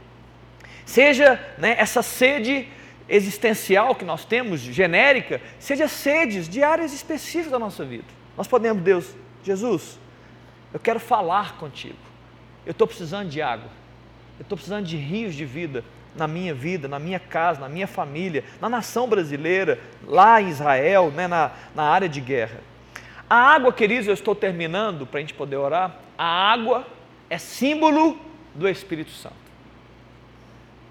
Seja 0.85 1.43
né, 1.57 1.75
essa 1.79 2.01
sede 2.03 2.67
existencial 3.07 3.95
que 3.95 4.05
nós 4.05 4.25
temos, 4.25 4.59
genérica, 4.59 5.41
seja 5.59 5.87
sedes 5.87 6.49
de 6.49 6.63
áreas 6.63 6.93
específicas 6.93 7.51
da 7.51 7.59
nossa 7.59 7.83
vida. 7.85 8.05
Nós 8.37 8.47
podemos, 8.47 8.83
Deus, 8.83 9.15
Jesus, 9.43 9.97
eu 10.73 10.79
quero 10.79 10.99
falar 10.99 11.57
contigo. 11.57 11.97
Eu 12.65 12.71
estou 12.71 12.87
precisando 12.87 13.29
de 13.29 13.41
água. 13.41 13.69
Eu 14.37 14.43
estou 14.43 14.57
precisando 14.57 14.85
de 14.85 14.97
rios 14.97 15.33
de 15.35 15.45
vida 15.45 15.83
na 16.15 16.27
minha 16.27 16.53
vida, 16.53 16.87
na 16.87 16.97
minha 16.97 17.19
casa, 17.19 17.59
na 17.59 17.69
minha 17.69 17.87
família, 17.87 18.43
na 18.61 18.69
nação 18.69 19.07
brasileira, 19.07 19.79
lá 20.07 20.41
em 20.41 20.49
Israel, 20.49 21.11
né, 21.11 21.27
na, 21.27 21.51
na 21.73 21.83
área 21.83 22.07
de 22.07 22.21
guerra. 22.21 22.59
A 23.29 23.35
água, 23.35 23.73
queridos, 23.73 24.07
eu 24.07 24.13
estou 24.13 24.35
terminando 24.35 25.05
para 25.05 25.17
a 25.17 25.21
gente 25.21 25.33
poder 25.33 25.57
orar. 25.57 25.95
A 26.17 26.25
água 26.25 26.87
é 27.29 27.37
símbolo 27.37 28.17
do 28.53 28.67
Espírito 28.69 29.11
Santo. 29.11 29.35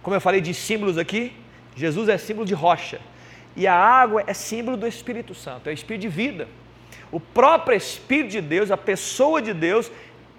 Como 0.03 0.15
eu 0.15 0.21
falei 0.21 0.41
de 0.41 0.53
símbolos 0.53 0.99
aqui, 0.99 1.33
Jesus 1.75 2.09
é 2.09 2.19
símbolo 2.19 2.47
de 2.47 2.55
rocha. 2.55 3.01
E 3.57 3.67
a 3.67 3.75
água 3.75 4.25
é 4.27 4.35
símbolo 4.35 4.77
do 4.77 4.87
Espírito 4.87 5.35
Santo, 5.35 5.69
é 5.69 5.71
o 5.71 5.75
Espírito 5.75 6.03
de 6.03 6.09
vida. 6.09 6.49
O 7.11 7.21
próprio 7.21 7.77
Espírito 7.77 8.33
de 8.33 8.41
Deus, 8.41 8.71
a 8.71 8.77
pessoa 8.77 9.41
de 9.41 9.55
Deus, 9.55 9.91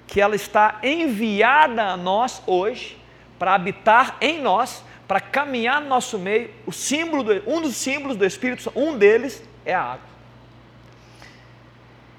que 0.08 0.22
ela 0.22 0.36
está 0.36 0.80
enviada 0.84 1.84
a 1.84 1.98
nós 1.98 2.41
hoje 2.46 2.98
para 3.38 3.54
habitar 3.54 4.18
em 4.22 4.41
nós, 4.41 4.84
para 5.08 5.20
caminhar 5.20 5.82
no 5.82 5.88
nosso 5.88 6.18
meio. 6.18 6.50
O 6.65 6.72
símbolo, 6.72 7.24
do, 7.24 7.44
um 7.48 7.62
dos 7.62 7.76
símbolos 7.76 8.18
do 8.18 8.26
Espírito 8.26 8.63
Santo, 8.63 8.80
um 8.80 8.98
deles 8.98 9.44
é 9.65 9.74
a 9.74 9.82
água. 9.82 10.15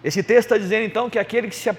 Esse 0.05 0.23
texto 0.23 0.53
está 0.53 0.59
dizendo 0.59 0.85
então 0.85 1.11
que 1.11 1.19
aquele 1.19 1.49
que 1.49 1.57
se, 1.57 1.71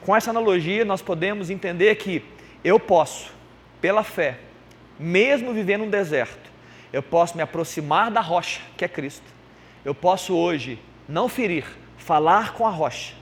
com 0.00 0.16
essa 0.16 0.30
analogia 0.30 0.84
nós 0.84 1.02
podemos 1.02 1.50
entender 1.50 1.94
que 1.96 2.24
eu 2.64 2.78
posso, 2.80 3.32
pela 3.80 4.02
fé, 4.02 4.38
mesmo 4.98 5.52
vivendo 5.52 5.84
um 5.84 5.90
deserto, 5.90 6.50
eu 6.92 7.02
posso 7.02 7.36
me 7.36 7.42
aproximar 7.42 8.10
da 8.10 8.20
rocha, 8.20 8.60
que 8.76 8.84
é 8.84 8.88
Cristo. 8.88 9.24
Eu 9.84 9.94
posso 9.94 10.34
hoje 10.34 10.78
não 11.08 11.28
ferir, 11.28 11.64
falar 11.98 12.54
com 12.54 12.66
a 12.66 12.70
rocha, 12.70 13.14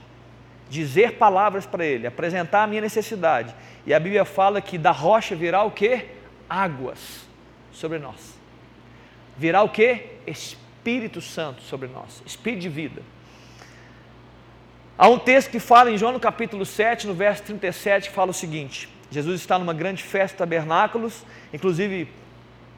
dizer 0.69 1.13
palavras 1.13 1.65
para 1.65 1.85
ele, 1.85 2.05
apresentar 2.05 2.63
a 2.63 2.67
minha 2.67 2.81
necessidade. 2.81 3.53
E 3.85 3.93
a 3.93 3.99
Bíblia 3.99 4.23
fala 4.23 4.61
que 4.61 4.77
da 4.77 4.91
rocha 4.91 5.35
virá 5.35 5.63
o 5.63 5.71
que? 5.71 6.05
Águas 6.49 7.27
sobre 7.71 7.97
nós. 7.97 8.37
Virá 9.35 9.63
o 9.63 9.69
que? 9.69 10.05
Espírito 10.27 11.21
Santo 11.21 11.61
sobre 11.61 11.87
nós, 11.87 12.21
Espírito 12.25 12.61
de 12.61 12.69
vida. 12.69 13.01
Há 14.97 15.07
um 15.07 15.17
texto 15.17 15.49
que 15.49 15.59
fala 15.59 15.89
em 15.89 15.97
João 15.97 16.11
no 16.11 16.19
capítulo 16.19 16.65
7, 16.65 17.07
no 17.07 17.13
verso 17.13 17.43
37, 17.43 18.09
que 18.09 18.15
fala 18.15 18.31
o 18.31 18.33
seguinte: 18.33 18.89
Jesus 19.09 19.39
está 19.39 19.57
numa 19.57 19.73
grande 19.73 20.03
festa 20.03 20.35
de 20.35 20.39
tabernáculos, 20.39 21.23
inclusive 21.53 22.09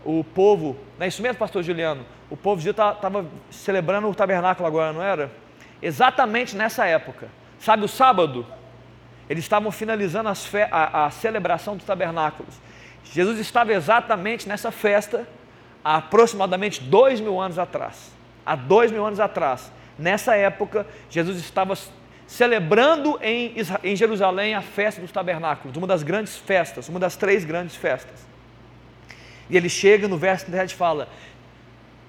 o 0.05 0.23
povo, 0.23 0.77
não 0.97 1.05
é 1.05 1.09
isso 1.09 1.21
mesmo, 1.21 1.37
pastor 1.37 1.63
Juliano? 1.63 2.05
O 2.29 2.37
povo 2.37 2.61
judeu 2.61 2.91
estava 2.93 3.25
celebrando 3.49 4.07
o 4.07 4.15
tabernáculo 4.15 4.67
agora, 4.67 4.93
não 4.93 5.01
era? 5.01 5.31
Exatamente 5.81 6.55
nessa 6.55 6.85
época. 6.85 7.27
Sabe 7.61 7.85
o 7.85 7.87
sábado? 7.87 8.45
Eles 9.29 9.43
estavam 9.43 9.71
finalizando 9.71 10.29
a, 10.29 11.05
a 11.05 11.11
celebração 11.11 11.77
dos 11.77 11.85
tabernáculos. 11.85 12.55
Jesus 13.03 13.39
estava 13.39 13.71
exatamente 13.71 14.49
nessa 14.49 14.71
festa 14.71 15.27
há 15.83 15.97
aproximadamente 15.97 16.81
dois 16.81 17.21
mil 17.21 17.39
anos 17.39 17.59
atrás. 17.59 18.11
Há 18.43 18.55
dois 18.55 18.91
mil 18.91 19.05
anos 19.05 19.19
atrás. 19.19 19.71
Nessa 19.97 20.35
época, 20.35 20.87
Jesus 21.07 21.37
estava 21.37 21.77
celebrando 22.25 23.19
em, 23.21 23.53
em 23.83 23.95
Jerusalém 23.95 24.55
a 24.55 24.61
festa 24.61 24.99
dos 24.99 25.11
tabernáculos, 25.11 25.77
uma 25.77 25.85
das 25.85 26.01
grandes 26.01 26.37
festas, 26.37 26.89
uma 26.89 26.99
das 26.99 27.15
três 27.15 27.45
grandes 27.45 27.75
festas. 27.75 28.25
E 29.49 29.55
ele 29.55 29.69
chega 29.69 30.07
no 30.07 30.17
verso 30.17 30.45
37 30.45 30.73
e 30.73 30.75
fala: 30.75 31.07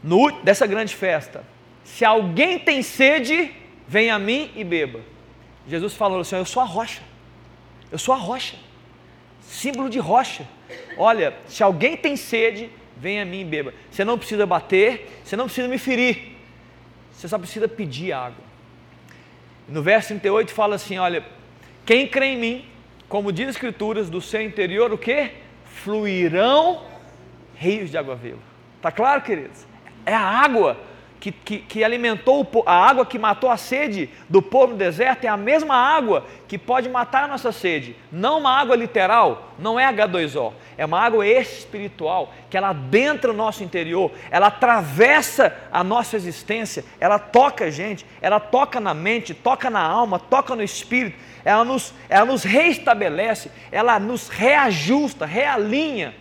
no, 0.02 0.30
dessa 0.42 0.66
grande 0.66 0.96
festa, 0.96 1.44
se 1.84 2.06
alguém 2.06 2.58
tem 2.58 2.82
sede, 2.82 3.54
vem 3.86 4.10
a 4.10 4.18
mim 4.18 4.50
e 4.56 4.64
beba. 4.64 5.12
Jesus 5.66 5.94
falou 5.94 6.20
assim: 6.20 6.36
Eu 6.36 6.44
sou 6.44 6.62
a 6.62 6.66
rocha, 6.66 7.02
eu 7.90 7.98
sou 7.98 8.14
a 8.14 8.18
rocha, 8.18 8.56
símbolo 9.40 9.88
de 9.88 9.98
rocha. 9.98 10.46
Olha, 10.96 11.36
se 11.46 11.62
alguém 11.62 11.96
tem 11.96 12.16
sede, 12.16 12.70
vem 12.96 13.20
a 13.20 13.24
mim 13.24 13.40
e 13.40 13.44
beba. 13.44 13.74
Você 13.90 14.04
não 14.04 14.18
precisa 14.18 14.46
bater, 14.46 15.20
você 15.24 15.36
não 15.36 15.46
precisa 15.46 15.68
me 15.68 15.78
ferir, 15.78 16.36
você 17.12 17.28
só 17.28 17.38
precisa 17.38 17.68
pedir 17.68 18.12
água. 18.12 18.44
No 19.68 19.82
verso 19.82 20.08
38 20.08 20.52
fala 20.52 20.76
assim: 20.76 20.98
olha, 20.98 21.24
quem 21.84 22.06
crê 22.06 22.26
em 22.26 22.38
mim, 22.38 22.64
como 23.08 23.32
diz 23.32 23.48
as 23.48 23.56
Escrituras, 23.56 24.08
do 24.10 24.20
seu 24.20 24.42
interior 24.42 24.92
o 24.92 24.98
que? 24.98 25.30
Fluirão 25.64 26.84
rios 27.56 27.90
de 27.90 27.98
água 27.98 28.16
viva. 28.16 28.38
Está 28.76 28.90
claro, 28.90 29.22
queridos? 29.22 29.64
É 30.04 30.14
a 30.14 30.20
água 30.20 30.76
que, 31.22 31.30
que, 31.30 31.58
que, 31.58 31.84
alimentou, 31.84 32.44
a 32.66 32.74
água 32.74 33.06
que 33.06 33.16
matou 33.16 33.48
a 33.48 33.56
sede 33.56 34.10
do 34.28 34.42
povo 34.42 34.72
no 34.72 34.76
deserto 34.76 35.24
é 35.24 35.28
a 35.28 35.36
mesma 35.36 35.76
água 35.76 36.26
que 36.48 36.58
pode 36.58 36.88
matar 36.88 37.22
a 37.22 37.28
nossa 37.28 37.52
sede. 37.52 37.94
Não 38.10 38.40
uma 38.40 38.50
água 38.50 38.74
literal, 38.74 39.52
não 39.56 39.78
é 39.78 39.86
H2O, 39.86 40.52
é 40.76 40.84
uma 40.84 40.98
água 40.98 41.24
espiritual 41.24 42.34
que 42.50 42.56
ela 42.56 42.70
adentra 42.70 43.30
o 43.30 43.36
nosso 43.36 43.62
interior, 43.62 44.10
ela 44.32 44.48
atravessa 44.48 45.56
a 45.70 45.84
nossa 45.84 46.16
existência, 46.16 46.84
ela 46.98 47.20
toca 47.20 47.66
a 47.66 47.70
gente, 47.70 48.04
ela 48.20 48.40
toca 48.40 48.80
na 48.80 48.92
mente, 48.92 49.32
toca 49.32 49.70
na 49.70 49.80
alma, 49.80 50.18
toca 50.18 50.56
no 50.56 50.62
espírito, 50.64 51.16
ela 51.44 51.64
nos, 51.64 51.94
ela 52.08 52.26
nos 52.26 52.42
reestabelece, 52.42 53.48
ela 53.70 54.00
nos 54.00 54.28
reajusta, 54.28 55.24
realinha, 55.24 56.16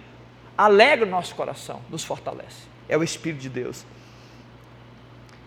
alegra 0.56 1.08
o 1.08 1.10
nosso 1.10 1.34
coração, 1.34 1.82
nos 1.90 2.04
fortalece. 2.04 2.70
É 2.88 2.96
o 2.96 3.02
Espírito 3.02 3.42
de 3.42 3.50
Deus. 3.50 3.84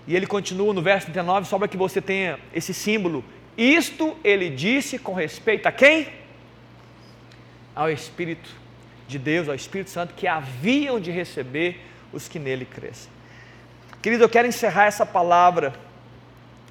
E 0.06 0.14
ele 0.14 0.26
continua 0.26 0.72
no 0.72 0.82
verso 0.82 1.06
39, 1.06 1.46
só 1.46 1.58
para 1.58 1.68
que 1.68 1.76
você 1.76 2.00
tenha 2.00 2.38
esse 2.52 2.74
símbolo. 2.74 3.24
Isto 3.56 4.16
ele 4.22 4.50
disse 4.50 4.98
com 4.98 5.14
respeito 5.14 5.66
a 5.66 5.72
quem? 5.72 6.08
Ao 7.74 7.90
Espírito 7.90 8.50
de 9.08 9.18
Deus, 9.18 9.48
ao 9.48 9.54
Espírito 9.54 9.90
Santo, 9.90 10.14
que 10.14 10.26
haviam 10.26 11.00
de 11.00 11.10
receber 11.10 11.80
os 12.12 12.28
que 12.28 12.38
nele 12.38 12.64
crescem. 12.64 13.10
Querido, 14.02 14.24
eu 14.24 14.28
quero 14.28 14.46
encerrar 14.46 14.84
essa 14.84 15.06
palavra 15.06 15.72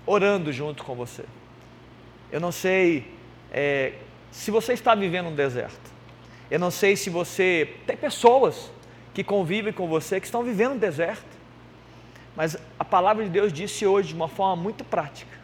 orando 0.05 0.51
junto 0.51 0.83
com 0.83 0.93
você. 0.93 1.23
Eu 2.31 2.39
não 2.39 2.51
sei 2.51 3.11
é, 3.51 3.93
se 4.31 4.51
você 4.51 4.73
está 4.73 4.93
vivendo 4.93 5.29
um 5.29 5.35
deserto. 5.35 5.91
Eu 6.49 6.59
não 6.59 6.71
sei 6.71 6.95
se 6.95 7.09
você. 7.09 7.75
Tem 7.87 7.97
pessoas 7.97 8.71
que 9.13 9.23
convivem 9.23 9.73
com 9.73 9.87
você 9.87 10.19
que 10.19 10.25
estão 10.25 10.43
vivendo 10.43 10.73
um 10.73 10.77
deserto. 10.77 11.42
Mas 12.35 12.57
a 12.79 12.85
palavra 12.85 13.23
de 13.23 13.29
Deus 13.29 13.53
disse 13.53 13.85
hoje 13.85 14.09
de 14.09 14.15
uma 14.15 14.27
forma 14.27 14.55
muito 14.55 14.83
prática. 14.83 15.37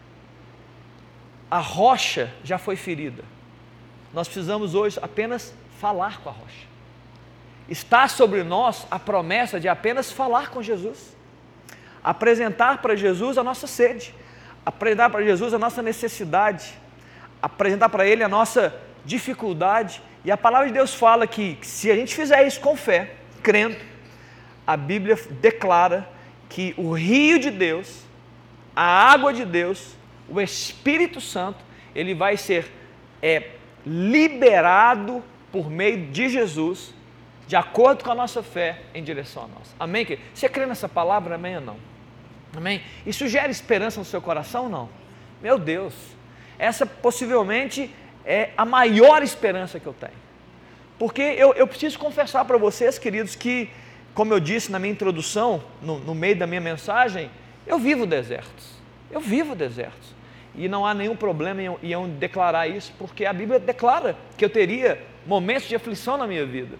A 1.49 1.59
rocha 1.59 2.31
já 2.43 2.57
foi 2.57 2.75
ferida. 2.75 3.23
Nós 4.13 4.27
precisamos 4.27 4.73
hoje 4.73 4.97
apenas 5.01 5.53
falar 5.79 6.19
com 6.21 6.29
a 6.29 6.31
rocha. 6.31 6.67
Está 7.67 8.07
sobre 8.07 8.43
nós 8.43 8.87
a 8.89 8.97
promessa 8.97 9.59
de 9.59 9.67
apenas 9.67 10.11
falar 10.11 10.49
com 10.49 10.61
Jesus. 10.61 11.15
Apresentar 12.03 12.81
para 12.81 12.95
Jesus 12.95 13.37
a 13.37 13.43
nossa 13.43 13.67
sede. 13.67 14.13
Apresentar 14.65 15.09
para 15.09 15.23
Jesus 15.23 15.53
a 15.53 15.59
nossa 15.59 15.81
necessidade. 15.81 16.73
Apresentar 17.41 17.89
para 17.89 18.07
Ele 18.07 18.23
a 18.23 18.29
nossa 18.29 18.75
dificuldade. 19.05 20.01
E 20.25 20.31
a 20.31 20.37
palavra 20.37 20.67
de 20.67 20.73
Deus 20.73 20.93
fala 20.93 21.27
que 21.27 21.57
se 21.61 21.91
a 21.91 21.95
gente 21.95 22.15
fizer 22.15 22.45
isso 22.45 22.59
com 22.59 22.75
fé, 22.75 23.15
crendo, 23.43 23.77
a 24.65 24.75
Bíblia 24.75 25.17
declara 25.39 26.07
que 26.49 26.73
o 26.75 26.91
rio 26.93 27.39
de 27.39 27.51
Deus, 27.51 28.03
a 28.75 28.83
água 28.83 29.31
de 29.31 29.45
Deus, 29.45 29.95
o 30.27 30.41
Espírito 30.41 31.21
Santo, 31.21 31.63
ele 31.95 32.13
vai 32.13 32.35
ser 32.35 32.71
é, 33.21 33.51
liberado 33.85 35.23
por 35.51 35.69
meio 35.69 36.07
de 36.07 36.27
Jesus 36.29 36.93
de 37.47 37.55
acordo 37.55 38.03
com 38.03 38.11
a 38.11 38.15
nossa 38.15 38.43
fé 38.43 38.81
em 38.93 39.03
direção 39.03 39.45
a 39.45 39.47
nós. 39.47 39.75
Amém? 39.79 40.05
Querido? 40.05 40.27
Você 40.35 40.47
crê 40.47 40.67
nessa 40.67 40.87
palavra? 40.87 41.33
Amém 41.33 41.55
ou 41.55 41.61
não? 41.61 41.77
Amém? 42.55 42.83
Isso 43.05 43.27
gera 43.27 43.51
esperança 43.51 43.99
no 43.99 44.05
seu 44.05 44.21
coração 44.21 44.65
ou 44.65 44.69
não? 44.69 44.89
Meu 45.41 45.57
Deus, 45.57 45.93
essa 46.59 46.85
possivelmente 46.85 47.93
é 48.23 48.51
a 48.55 48.65
maior 48.65 49.23
esperança 49.23 49.79
que 49.79 49.87
eu 49.87 49.93
tenho. 49.93 50.13
Porque 50.99 51.21
eu, 51.21 51.53
eu 51.53 51.65
preciso 51.65 51.97
confessar 51.97 52.45
para 52.45 52.57
vocês, 52.57 52.99
queridos, 52.99 53.35
que, 53.35 53.69
como 54.13 54.33
eu 54.33 54.39
disse 54.39 54.71
na 54.71 54.79
minha 54.79 54.91
introdução, 54.91 55.63
no, 55.81 55.99
no 55.99 56.15
meio 56.15 56.35
da 56.35 56.47
minha 56.47 56.61
mensagem, 56.61 57.29
eu 57.65 57.79
vivo 57.79 58.05
desertos. 58.05 58.73
Eu 59.11 59.19
vivo 59.19 59.55
desertos. 59.55 60.13
E 60.55 60.67
não 60.67 60.85
há 60.85 60.93
nenhum 60.93 61.15
problema 61.15 61.61
em, 61.61 61.75
em 61.83 61.91
eu 61.91 62.07
declarar 62.07 62.67
isso, 62.67 62.93
porque 62.97 63.25
a 63.25 63.33
Bíblia 63.33 63.59
declara 63.59 64.17
que 64.37 64.43
eu 64.43 64.49
teria 64.49 65.01
momentos 65.25 65.67
de 65.67 65.75
aflição 65.75 66.17
na 66.17 66.27
minha 66.27 66.45
vida. 66.45 66.77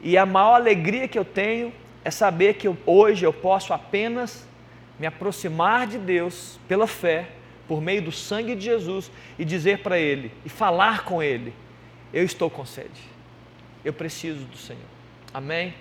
E 0.00 0.16
a 0.16 0.26
maior 0.26 0.54
alegria 0.54 1.06
que 1.06 1.18
eu 1.18 1.24
tenho 1.24 1.72
é 2.04 2.10
saber 2.10 2.54
que 2.54 2.66
eu, 2.66 2.76
hoje 2.86 3.24
eu 3.24 3.32
posso 3.32 3.72
apenas 3.72 4.46
me 4.98 5.06
aproximar 5.06 5.86
de 5.86 5.98
Deus 5.98 6.58
pela 6.66 6.86
fé, 6.86 7.28
por 7.68 7.80
meio 7.80 8.02
do 8.02 8.12
sangue 8.12 8.54
de 8.54 8.64
Jesus, 8.64 9.10
e 9.38 9.44
dizer 9.44 9.78
para 9.78 9.98
Ele, 9.98 10.32
e 10.44 10.48
falar 10.48 11.04
com 11.04 11.22
Ele: 11.22 11.54
Eu 12.12 12.24
estou 12.24 12.50
com 12.50 12.64
sede, 12.64 13.00
eu 13.84 13.92
preciso 13.92 14.44
do 14.44 14.56
Senhor. 14.56 14.82
Amém? 15.32 15.72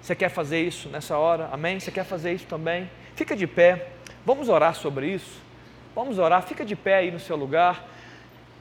Você 0.00 0.14
quer 0.14 0.28
fazer 0.28 0.62
isso 0.62 0.88
nessa 0.88 1.16
hora? 1.18 1.48
Amém? 1.52 1.80
Você 1.80 1.90
quer 1.90 2.04
fazer 2.04 2.32
isso 2.32 2.46
também? 2.46 2.88
Fica 3.14 3.34
de 3.34 3.46
pé, 3.46 3.88
vamos 4.24 4.48
orar 4.48 4.74
sobre 4.74 5.08
isso. 5.08 5.46
Vamos 5.94 6.18
orar, 6.18 6.42
fica 6.42 6.64
de 6.64 6.76
pé 6.76 6.96
aí 6.96 7.10
no 7.10 7.18
seu 7.18 7.36
lugar. 7.36 7.88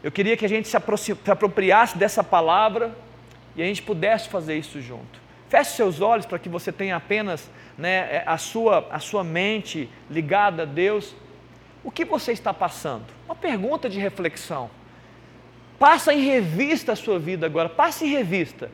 Eu 0.01 0.11
queria 0.11 0.37
que 0.37 0.45
a 0.45 0.49
gente 0.49 0.67
se, 0.67 0.77
se 0.97 1.31
apropriasse 1.31 1.97
dessa 1.97 2.23
palavra 2.23 2.95
e 3.55 3.61
a 3.61 3.65
gente 3.65 3.81
pudesse 3.81 4.29
fazer 4.29 4.57
isso 4.57 4.79
junto. 4.79 5.19
Feche 5.49 5.71
seus 5.71 5.99
olhos 5.99 6.25
para 6.25 6.39
que 6.39 6.47
você 6.47 6.71
tenha 6.71 6.95
apenas 6.95 7.49
né, 7.77 8.23
a, 8.25 8.37
sua, 8.37 8.87
a 8.89 8.99
sua 8.99 9.23
mente 9.23 9.89
ligada 10.09 10.63
a 10.63 10.65
Deus. 10.65 11.15
O 11.83 11.91
que 11.91 12.05
você 12.05 12.31
está 12.31 12.53
passando? 12.53 13.05
Uma 13.25 13.35
pergunta 13.35 13.89
de 13.89 13.99
reflexão. 13.99 14.69
Passa 15.77 16.13
em 16.13 16.21
revista 16.21 16.93
a 16.93 16.95
sua 16.95 17.19
vida 17.19 17.45
agora, 17.45 17.67
passa 17.67 18.05
em 18.05 18.09
revista. 18.09 18.71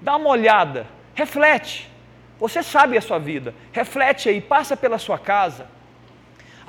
Dá 0.00 0.16
uma 0.16 0.30
olhada, 0.30 0.86
reflete. 1.20 1.90
Você 2.38 2.62
sabe 2.62 2.96
a 2.96 3.02
sua 3.02 3.18
vida, 3.18 3.54
reflete 3.72 4.28
aí, 4.28 4.40
passa 4.40 4.76
pela 4.76 4.98
sua 4.98 5.18
casa 5.18 5.66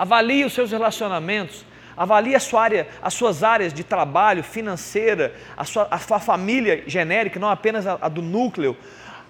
Avalie 0.01 0.43
os 0.43 0.53
seus 0.53 0.71
relacionamentos, 0.71 1.63
avalie 1.95 2.33
a 2.33 2.39
sua 2.39 2.63
área, 2.63 2.87
as 3.03 3.13
suas 3.13 3.43
áreas 3.43 3.71
de 3.71 3.83
trabalho, 3.83 4.43
financeira, 4.43 5.35
a 5.55 5.63
sua, 5.63 5.87
a 5.91 5.99
sua 5.99 6.19
família 6.19 6.83
genérica, 6.87 7.39
não 7.39 7.47
apenas 7.47 7.85
a, 7.85 7.99
a 8.01 8.09
do 8.09 8.19
núcleo. 8.19 8.75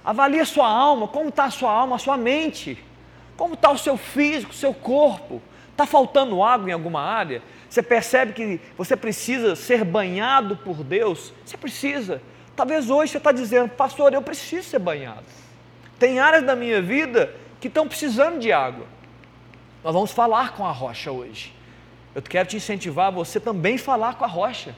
Avalie 0.01 0.39
a 0.39 0.45
sua 0.45 0.69
alma, 0.69 1.09
como 1.09 1.27
está 1.27 1.43
a 1.43 1.51
sua 1.51 1.69
alma, 1.69 1.97
a 1.97 1.99
sua 1.99 2.15
mente, 2.15 2.81
como 3.35 3.55
está 3.55 3.69
o 3.69 3.77
seu 3.77 3.97
físico, 3.97 4.53
o 4.53 4.55
seu 4.55 4.73
corpo. 4.73 5.41
Está 5.71 5.85
faltando 5.85 6.41
água 6.41 6.69
em 6.69 6.73
alguma 6.73 7.01
área? 7.01 7.41
Você 7.69 7.83
percebe 7.83 8.31
que 8.31 8.61
você 8.77 8.95
precisa 8.95 9.57
ser 9.57 9.83
banhado 9.83 10.55
por 10.55 10.85
Deus? 10.85 11.33
Você 11.45 11.57
precisa. 11.57 12.21
Talvez 12.55 12.89
hoje 12.89 13.11
você 13.11 13.17
está 13.17 13.31
dizendo, 13.31 13.69
pastor, 13.69 14.13
eu 14.13 14.21
preciso 14.21 14.67
ser 14.67 14.79
banhado. 14.79 15.25
Tem 15.97 16.19
áreas 16.19 16.43
da 16.43 16.55
minha 16.55 16.81
vida 16.81 17.33
que 17.59 17.67
estão 17.67 17.87
precisando 17.87 18.39
de 18.39 18.51
água. 18.51 18.85
Nós 19.83 19.93
vamos 19.93 20.11
falar 20.11 20.53
com 20.53 20.65
a 20.65 20.71
rocha 20.71 21.11
hoje. 21.11 21.53
Eu 22.13 22.21
quero 22.21 22.49
te 22.49 22.57
incentivar 22.57 23.07
a 23.07 23.11
você 23.11 23.39
também 23.39 23.77
falar 23.77 24.15
com 24.15 24.25
a 24.25 24.27
rocha. 24.27 24.75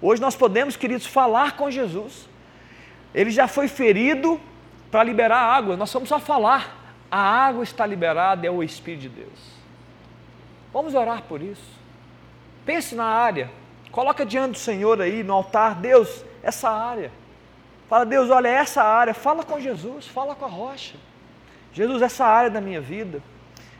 Hoje 0.00 0.20
nós 0.20 0.36
podemos, 0.36 0.76
queridos, 0.76 1.06
falar 1.06 1.56
com 1.56 1.70
Jesus. 1.70 2.28
Ele 3.14 3.30
já 3.30 3.48
foi 3.48 3.66
ferido 3.66 4.40
para 4.90 5.02
liberar 5.02 5.38
água, 5.38 5.76
nós 5.76 5.92
vamos 5.92 6.08
só 6.08 6.18
falar. 6.18 6.84
A 7.10 7.18
água 7.18 7.64
está 7.64 7.86
liberada, 7.86 8.46
é 8.46 8.50
o 8.50 8.62
Espírito 8.62 9.02
de 9.02 9.08
Deus. 9.08 9.56
Vamos 10.72 10.94
orar 10.94 11.22
por 11.22 11.40
isso. 11.40 11.76
Pense 12.66 12.94
na 12.94 13.04
área, 13.04 13.50
coloca 13.90 14.26
diante 14.26 14.52
do 14.52 14.58
Senhor 14.58 15.00
aí 15.00 15.22
no 15.22 15.32
altar, 15.32 15.76
Deus, 15.76 16.24
essa 16.46 16.70
área. 16.70 17.10
Fala, 17.88 18.06
Deus, 18.06 18.30
olha 18.30 18.48
essa 18.48 18.82
área, 18.82 19.12
fala 19.12 19.44
com 19.44 19.60
Jesus, 19.60 20.06
fala 20.06 20.34
com 20.34 20.44
a 20.44 20.48
rocha. 20.48 20.94
Jesus, 21.72 22.02
essa 22.02 22.24
área 22.24 22.50
da 22.50 22.60
minha 22.60 22.80
vida. 22.80 23.20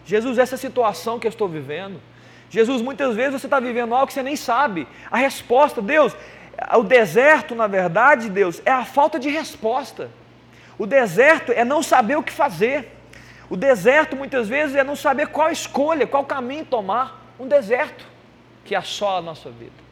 Jesus, 0.05 0.39
essa 0.39 0.57
situação 0.57 1.19
que 1.19 1.27
eu 1.27 1.31
estou 1.31 1.49
vivendo. 1.49 2.01
Jesus, 2.51 2.83
muitas 2.83 3.15
vezes 3.17 3.41
você 3.41 3.47
está 3.47 3.59
vivendo 3.59 3.95
algo 3.95 4.07
que 4.07 4.13
você 4.13 4.23
nem 4.23 4.37
sabe. 4.37 4.87
A 5.11 5.17
resposta, 5.17 5.81
Deus, 5.81 6.15
o 6.77 6.83
deserto, 6.83 7.55
na 7.55 7.67
verdade, 7.67 8.29
Deus, 8.29 8.61
é 8.65 8.71
a 8.71 8.85
falta 8.85 9.19
de 9.19 9.29
resposta. 9.29 10.11
O 10.79 10.87
deserto 10.87 11.53
é 11.53 11.65
não 11.65 11.83
saber 11.83 12.17
o 12.17 12.23
que 12.23 12.33
fazer. 12.33 12.93
O 13.49 13.57
deserto, 13.57 14.17
muitas 14.17 14.49
vezes, 14.49 14.77
é 14.77 14.85
não 14.85 14.97
saber 14.97 15.29
qual 15.29 15.51
escolha, 15.51 16.07
qual 16.07 16.25
caminho 16.25 16.65
tomar. 16.65 17.25
Um 17.39 17.47
deserto 17.47 18.07
que 18.65 18.75
assola 18.75 19.19
a 19.19 19.23
nossa 19.23 19.51
vida. 19.51 19.87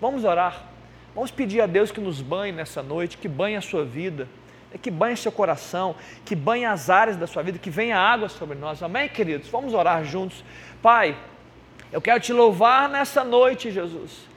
Vamos 0.00 0.24
orar. 0.24 0.69
Vamos 1.14 1.30
pedir 1.30 1.60
a 1.60 1.66
Deus 1.66 1.90
que 1.90 2.00
nos 2.00 2.20
banhe 2.20 2.52
nessa 2.52 2.82
noite, 2.82 3.18
que 3.18 3.28
banhe 3.28 3.56
a 3.56 3.60
sua 3.60 3.84
vida 3.84 4.28
que 4.78 4.90
banhe 4.90 5.16
seu 5.16 5.32
coração, 5.32 5.94
que 6.24 6.36
banhe 6.36 6.64
as 6.64 6.90
áreas 6.90 7.16
da 7.16 7.26
sua 7.26 7.42
vida, 7.42 7.58
que 7.58 7.70
venha 7.70 7.98
água 7.98 8.28
sobre 8.28 8.56
nós. 8.56 8.82
Amém, 8.82 9.08
queridos? 9.08 9.48
Vamos 9.48 9.74
orar 9.74 10.04
juntos. 10.04 10.44
Pai, 10.80 11.16
eu 11.90 12.00
quero 12.00 12.20
te 12.20 12.32
louvar 12.32 12.88
nessa 12.88 13.24
noite, 13.24 13.70
Jesus. 13.70 14.28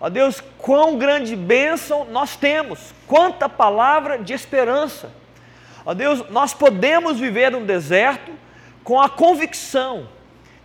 Ó 0.00 0.08
Deus, 0.08 0.42
quão 0.58 0.98
grande 0.98 1.34
bênção 1.34 2.04
nós 2.04 2.36
temos, 2.36 2.92
quanta 3.06 3.48
palavra 3.48 4.18
de 4.18 4.32
esperança. 4.32 5.10
Ó 5.84 5.94
Deus, 5.94 6.28
nós 6.30 6.54
podemos 6.54 7.18
viver 7.18 7.54
um 7.54 7.64
deserto 7.64 8.32
com 8.84 9.00
a 9.00 9.08
convicção 9.08 10.08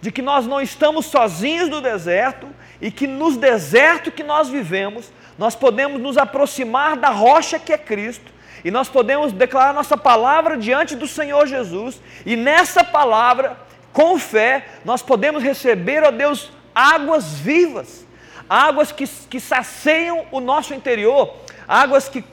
de 0.01 0.11
que 0.11 0.21
nós 0.21 0.45
não 0.45 0.61
estamos 0.61 1.07
sozinhos 1.07 1.69
no 1.69 1.81
deserto 1.81 2.47
e 2.79 2.91
que 2.91 3.07
nos 3.07 3.37
desertos 3.37 4.13
que 4.13 4.23
nós 4.23 4.49
vivemos, 4.49 5.11
nós 5.37 5.55
podemos 5.55 5.99
nos 6.01 6.17
aproximar 6.17 6.97
da 6.97 7.09
rocha 7.09 7.59
que 7.59 7.73
é 7.73 7.77
Cristo 7.77 8.37
e 8.63 8.71
nós 8.71 8.89
podemos 8.89 9.31
declarar 9.31 9.73
nossa 9.73 9.97
palavra 9.97 10.57
diante 10.57 10.95
do 10.95 11.07
Senhor 11.07 11.47
Jesus, 11.47 12.01
e 12.25 12.35
nessa 12.35 12.83
palavra, 12.83 13.57
com 13.93 14.17
fé, 14.19 14.65
nós 14.83 15.01
podemos 15.01 15.43
receber, 15.43 16.03
ó 16.03 16.11
Deus, 16.11 16.51
águas 16.73 17.39
vivas, 17.39 18.05
águas 18.49 18.91
que, 18.91 19.07
que 19.07 19.39
saceiam 19.39 20.25
o 20.31 20.39
nosso 20.39 20.73
interior, 20.73 21.33
águas 21.67 22.09
que 22.09 22.23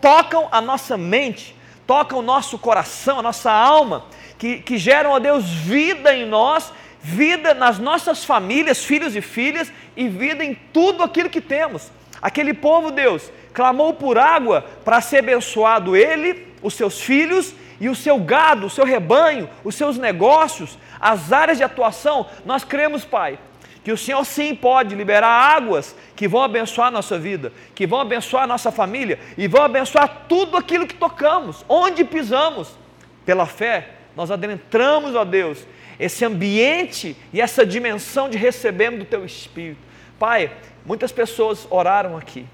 tocam 0.00 0.48
a 0.50 0.60
nossa 0.60 0.96
mente, 0.96 1.56
tocam 1.86 2.20
o 2.20 2.22
nosso 2.22 2.58
coração, 2.58 3.18
a 3.18 3.22
nossa 3.22 3.50
alma, 3.50 4.06
que, 4.38 4.58
que 4.58 4.78
geram, 4.78 5.10
ó 5.10 5.18
Deus, 5.18 5.44
vida 5.44 6.14
em 6.14 6.26
nós, 6.26 6.72
vida 7.02 7.52
nas 7.52 7.78
nossas 7.78 8.24
famílias, 8.24 8.84
filhos 8.84 9.16
e 9.16 9.20
filhas, 9.20 9.72
e 9.96 10.08
vida 10.08 10.44
em 10.44 10.54
tudo 10.72 11.02
aquilo 11.02 11.28
que 11.28 11.40
temos. 11.40 11.90
Aquele 12.20 12.54
povo, 12.54 12.92
Deus, 12.92 13.30
clamou 13.52 13.92
por 13.92 14.16
água 14.16 14.64
para 14.84 15.00
ser 15.00 15.18
abençoado 15.18 15.96
ele, 15.96 16.46
os 16.62 16.74
seus 16.74 17.00
filhos 17.00 17.54
e 17.80 17.88
o 17.88 17.94
seu 17.96 18.18
gado, 18.18 18.66
o 18.66 18.70
seu 18.70 18.84
rebanho, 18.84 19.50
os 19.64 19.74
seus 19.74 19.98
negócios, 19.98 20.78
as 21.00 21.32
áreas 21.32 21.58
de 21.58 21.64
atuação. 21.64 22.26
Nós 22.46 22.62
cremos, 22.62 23.04
Pai, 23.04 23.38
que 23.82 23.90
o 23.90 23.98
Senhor 23.98 24.24
sim 24.24 24.54
pode 24.54 24.94
liberar 24.94 25.28
águas 25.28 25.96
que 26.14 26.28
vão 26.28 26.42
abençoar 26.42 26.88
a 26.88 26.92
nossa 26.92 27.18
vida, 27.18 27.52
que 27.74 27.84
vão 27.84 28.00
abençoar 28.00 28.44
a 28.44 28.46
nossa 28.46 28.70
família 28.70 29.18
e 29.36 29.48
vão 29.48 29.62
abençoar 29.62 30.26
tudo 30.28 30.56
aquilo 30.56 30.86
que 30.86 30.94
tocamos, 30.94 31.64
onde 31.68 32.04
pisamos. 32.04 32.78
Pela 33.26 33.46
fé, 33.46 33.90
nós 34.16 34.30
adentramos, 34.30 35.14
ó 35.16 35.24
Deus, 35.24 35.66
esse 36.04 36.24
ambiente 36.24 37.16
e 37.32 37.40
essa 37.40 37.64
dimensão 37.64 38.28
de 38.28 38.36
recebermos 38.36 39.00
do 39.00 39.04
Teu 39.06 39.24
Espírito. 39.24 39.80
Pai, 40.18 40.52
muitas 40.84 41.12
pessoas 41.12 41.66
oraram 41.70 42.16
aqui 42.16 42.46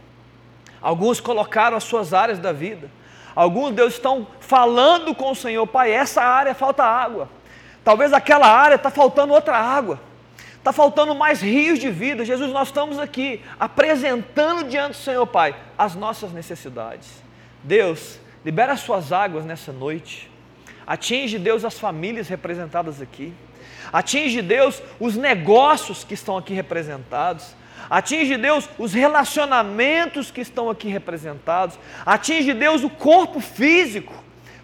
Alguns 0.81 1.21
colocaram 1.21 1.77
as 1.77 1.85
suas 1.85 2.15
áreas 2.15 2.39
da 2.39 2.53
vida. 2.53 2.91
Alguns 3.35 3.73
Deus 3.73 3.95
estão 3.95 4.27
falando 4.41 5.15
com 5.15 5.31
o 5.31 5.35
Senhor, 5.35 5.67
Pai, 5.67 5.93
essa 5.93 6.23
área 6.23 6.55
falta 6.55 6.85
água. 6.85 7.29
Talvez 7.85 8.13
aquela 8.13 8.47
área 8.47 8.75
está 8.75 8.91
faltando 8.91 9.33
outra 9.33 9.57
água. 9.57 10.01
Está 10.57 10.73
faltando 10.73 11.15
mais 11.15 11.41
rios 11.41 11.79
de 11.79 11.91
vida. 11.91 12.25
Jesus, 12.25 12.53
nós 12.53 12.69
estamos 12.69 12.99
aqui 12.99 13.43
apresentando 13.59 14.69
diante 14.69 14.93
do 14.93 15.03
Senhor, 15.03 15.27
Pai, 15.27 15.55
as 15.77 15.95
nossas 15.95 16.33
necessidades. 16.33 17.23
Deus, 17.63 18.19
libera 18.45 18.73
as 18.73 18.81
suas 18.81 19.13
águas 19.13 19.45
nessa 19.45 19.73
noite. 19.73 20.28
Atinge, 20.89 21.39
Deus, 21.39 21.67
as 21.67 21.79
famílias 21.79 22.29
representadas 22.29 23.03
aqui. 23.03 23.35
Atinge, 23.93 24.41
Deus, 24.41 24.83
os 24.99 25.17
negócios 25.17 26.03
que 26.03 26.15
estão 26.15 26.39
aqui 26.39 26.55
representados. 26.55 27.55
Atinge 27.91 28.39
Deus 28.39 28.71
os 28.79 28.95
relacionamentos 28.95 30.31
que 30.31 30.41
estão 30.41 30.71
aqui 30.71 30.89
representados. 30.89 31.79
Atinge 32.07 32.55
Deus 32.55 32.83
o 32.83 32.89
corpo 32.89 33.39
físico 33.39 34.15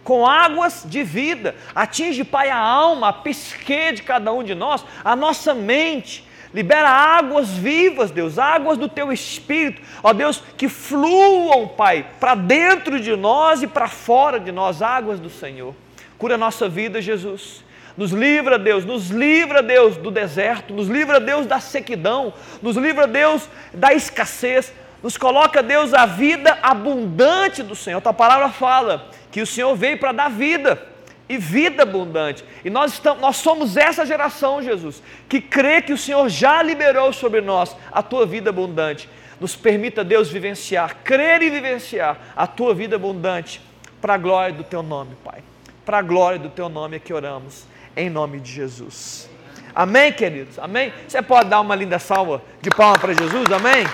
com 0.03 0.27
águas 0.27 0.87
de 0.87 1.03
vida. 1.03 1.55
Atinge, 1.75 2.25
Pai, 2.25 2.49
a 2.49 2.57
alma, 2.57 3.11
a 3.11 3.13
psique 3.13 3.93
de 3.93 4.03
cada 4.03 4.33
um 4.33 4.43
de 4.43 4.55
nós, 4.55 4.83
a 5.05 5.15
nossa 5.15 5.53
mente. 5.53 6.27
Libera 6.55 6.89
águas 6.89 7.51
vivas, 7.51 8.11
Deus, 8.11 8.39
águas 8.39 8.79
do 8.79 8.89
teu 8.89 9.13
espírito, 9.13 9.83
ó 10.03 10.13
Deus, 10.15 10.43
que 10.57 10.69
fluam, 10.69 11.69
Pai, 11.69 12.07
para 12.19 12.35
dentro 12.35 12.99
de 12.99 13.15
nós 13.15 13.61
e 13.61 13.67
para 13.67 13.89
fora 13.89 14.41
de 14.41 14.53
nós, 14.53 14.81
águas 14.81 15.21
do 15.21 15.29
Senhor. 15.29 15.75
Cura 16.19 16.35
a 16.35 16.39
nossa 16.39 16.69
vida, 16.69 17.01
Jesus. 17.03 17.65
Nos 17.97 18.11
livra, 18.11 18.59
Deus, 18.59 18.85
nos 18.85 19.11
livra, 19.11 19.63
Deus, 19.63 19.97
do 19.97 20.11
deserto, 20.11 20.75
nos 20.75 20.89
livra, 20.89 21.21
Deus, 21.21 21.47
da 21.47 21.61
sequidão, 21.61 22.33
nos 22.61 22.77
livra, 22.77 23.07
Deus, 23.07 23.49
da 23.73 23.95
escassez, 23.95 24.73
nos 25.01 25.17
coloca, 25.17 25.63
Deus, 25.63 25.95
a 25.95 26.05
vida 26.05 26.59
abundante 26.61 27.63
do 27.63 27.77
Senhor. 27.77 27.99
A 27.99 28.01
tua 28.01 28.13
palavra 28.13 28.49
fala 28.49 29.11
que 29.31 29.41
o 29.41 29.47
Senhor 29.47 29.75
veio 29.77 29.99
para 29.99 30.13
dar 30.13 30.29
vida 30.29 30.95
e 31.29 31.39
vida 31.39 31.83
abundante. 31.85 32.45
E 32.65 32.71
nós, 32.71 32.95
estamos, 32.95 33.21
nós 33.21 33.37
somos 33.37 33.77
essa 33.77 34.05
geração, 34.05 34.63
Jesus, 34.63 35.03
que 35.29 35.41
crê 35.41 35.81
que 35.81 35.93
o 35.93 35.99
Senhor 35.99 36.29
já 36.29 36.63
liberou 36.63 37.13
sobre 37.13 37.41
nós 37.41 37.77
a 37.93 38.03
tua 38.03 38.27
vida 38.27 38.51
abundante. 38.51 39.09
Nos 39.41 39.55
permita, 39.55 40.03
Deus, 40.03 40.31
vivenciar, 40.31 40.97
crer 41.05 41.43
e 41.43 41.51
vivenciar 41.51 42.19
a 42.37 42.47
tua 42.47 42.75
vida 42.75 42.97
abundante, 42.97 43.61
para 44.01 44.15
a 44.15 44.19
glória 44.19 44.55
do 44.55 44.65
teu 44.65 44.83
nome, 44.83 45.17
Pai. 45.25 45.43
Para 45.85 45.99
a 45.99 46.03
glória 46.03 46.39
do 46.39 46.49
teu 46.49 46.71
nome 46.71 46.97
é 46.97 46.99
que 46.99 47.13
oramos, 47.13 47.65
em 47.95 48.09
nome 48.09 48.41
de 48.41 48.51
Jesus. 48.51 49.29
Amém, 49.75 50.13
queridos? 50.13 50.59
Amém? 50.59 50.93
Você 51.07 51.21
pode 51.21 51.51
dar 51.51 51.61
uma 51.61 51.75
linda 51.75 51.99
salva 51.99 52.43
de 52.63 52.71
palma 52.71 52.99
para 52.99 53.13
Jesus? 53.13 53.51
Amém? 53.53 53.85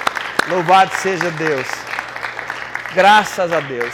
Louvado 0.48 0.94
seja 0.94 1.28
Deus. 1.32 1.66
Graças 2.94 3.52
a 3.52 3.58
Deus. 3.58 3.92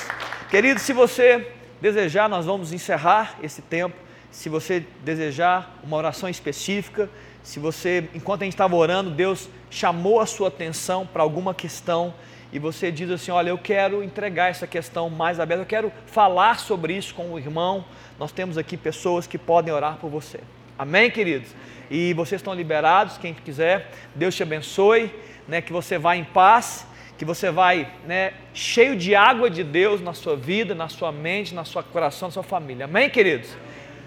Queridos, 0.50 0.82
se 0.82 0.92
você 0.92 1.50
desejar, 1.80 2.28
nós 2.28 2.44
vamos 2.44 2.70
encerrar 2.70 3.36
esse 3.42 3.62
tempo. 3.62 3.96
Se 4.30 4.50
você 4.50 4.84
desejar 5.02 5.78
uma 5.82 5.96
oração 5.96 6.28
específica, 6.28 7.08
se 7.42 7.58
você, 7.58 8.10
enquanto 8.12 8.42
a 8.42 8.44
gente 8.44 8.54
estava 8.54 8.76
orando, 8.76 9.10
Deus 9.10 9.48
chamou 9.70 10.20
a 10.20 10.26
sua 10.26 10.48
atenção 10.48 11.06
para 11.06 11.22
alguma 11.22 11.54
questão 11.54 12.12
e 12.52 12.58
você 12.58 12.90
diz 12.90 13.10
assim: 13.10 13.30
Olha, 13.30 13.50
eu 13.50 13.58
quero 13.58 14.02
entregar 14.02 14.50
essa 14.50 14.66
questão 14.66 15.10
mais 15.10 15.40
aberta, 15.40 15.62
eu 15.62 15.66
quero 15.66 15.92
falar 16.06 16.58
sobre 16.58 16.96
isso 16.96 17.14
com 17.14 17.32
o 17.32 17.38
irmão. 17.38 17.84
Nós 18.18 18.32
temos 18.32 18.56
aqui 18.56 18.76
pessoas 18.76 19.26
que 19.26 19.38
podem 19.38 19.72
orar 19.72 19.96
por 19.96 20.10
você. 20.10 20.40
Amém, 20.78 21.10
queridos? 21.10 21.50
E 21.90 22.12
vocês 22.14 22.40
estão 22.40 22.54
liberados, 22.54 23.18
quem 23.18 23.34
quiser. 23.34 23.90
Deus 24.14 24.34
te 24.34 24.42
abençoe, 24.42 25.10
né, 25.46 25.60
que 25.60 25.72
você 25.72 25.98
vá 25.98 26.16
em 26.16 26.24
paz 26.24 26.86
que 27.18 27.24
você 27.24 27.50
vai 27.50 27.90
né, 28.06 28.32
cheio 28.52 28.94
de 28.94 29.14
água 29.14 29.48
de 29.48 29.64
Deus 29.64 30.00
na 30.00 30.12
sua 30.12 30.36
vida, 30.36 30.74
na 30.74 30.88
sua 30.88 31.10
mente, 31.10 31.54
na 31.54 31.64
sua 31.64 31.82
coração, 31.82 32.28
na 32.28 32.32
sua 32.32 32.42
família. 32.42 32.84
Amém, 32.84 33.08
queridos? 33.08 33.56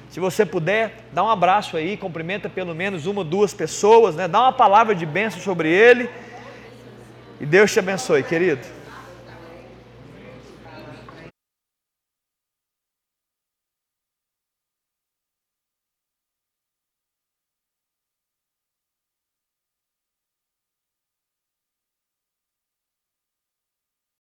Se 0.10 0.20
você 0.20 0.46
puder, 0.46 1.06
dá 1.12 1.24
um 1.24 1.30
abraço 1.30 1.78
aí, 1.78 1.98
cumprimenta 1.98 2.50
pelo 2.50 2.74
menos 2.74 3.06
uma 3.06 3.20
ou 3.20 3.24
duas 3.24 3.54
pessoas, 3.54 4.16
né? 4.16 4.28
dá 4.28 4.42
uma 4.42 4.54
palavra 4.54 4.96
de 4.96 5.06
bênção 5.06 5.40
sobre 5.40 5.70
ele. 5.70 6.10
E 7.40 7.46
Deus 7.46 7.72
te 7.72 7.80
abençoe, 7.80 8.24
querido. 8.24 8.79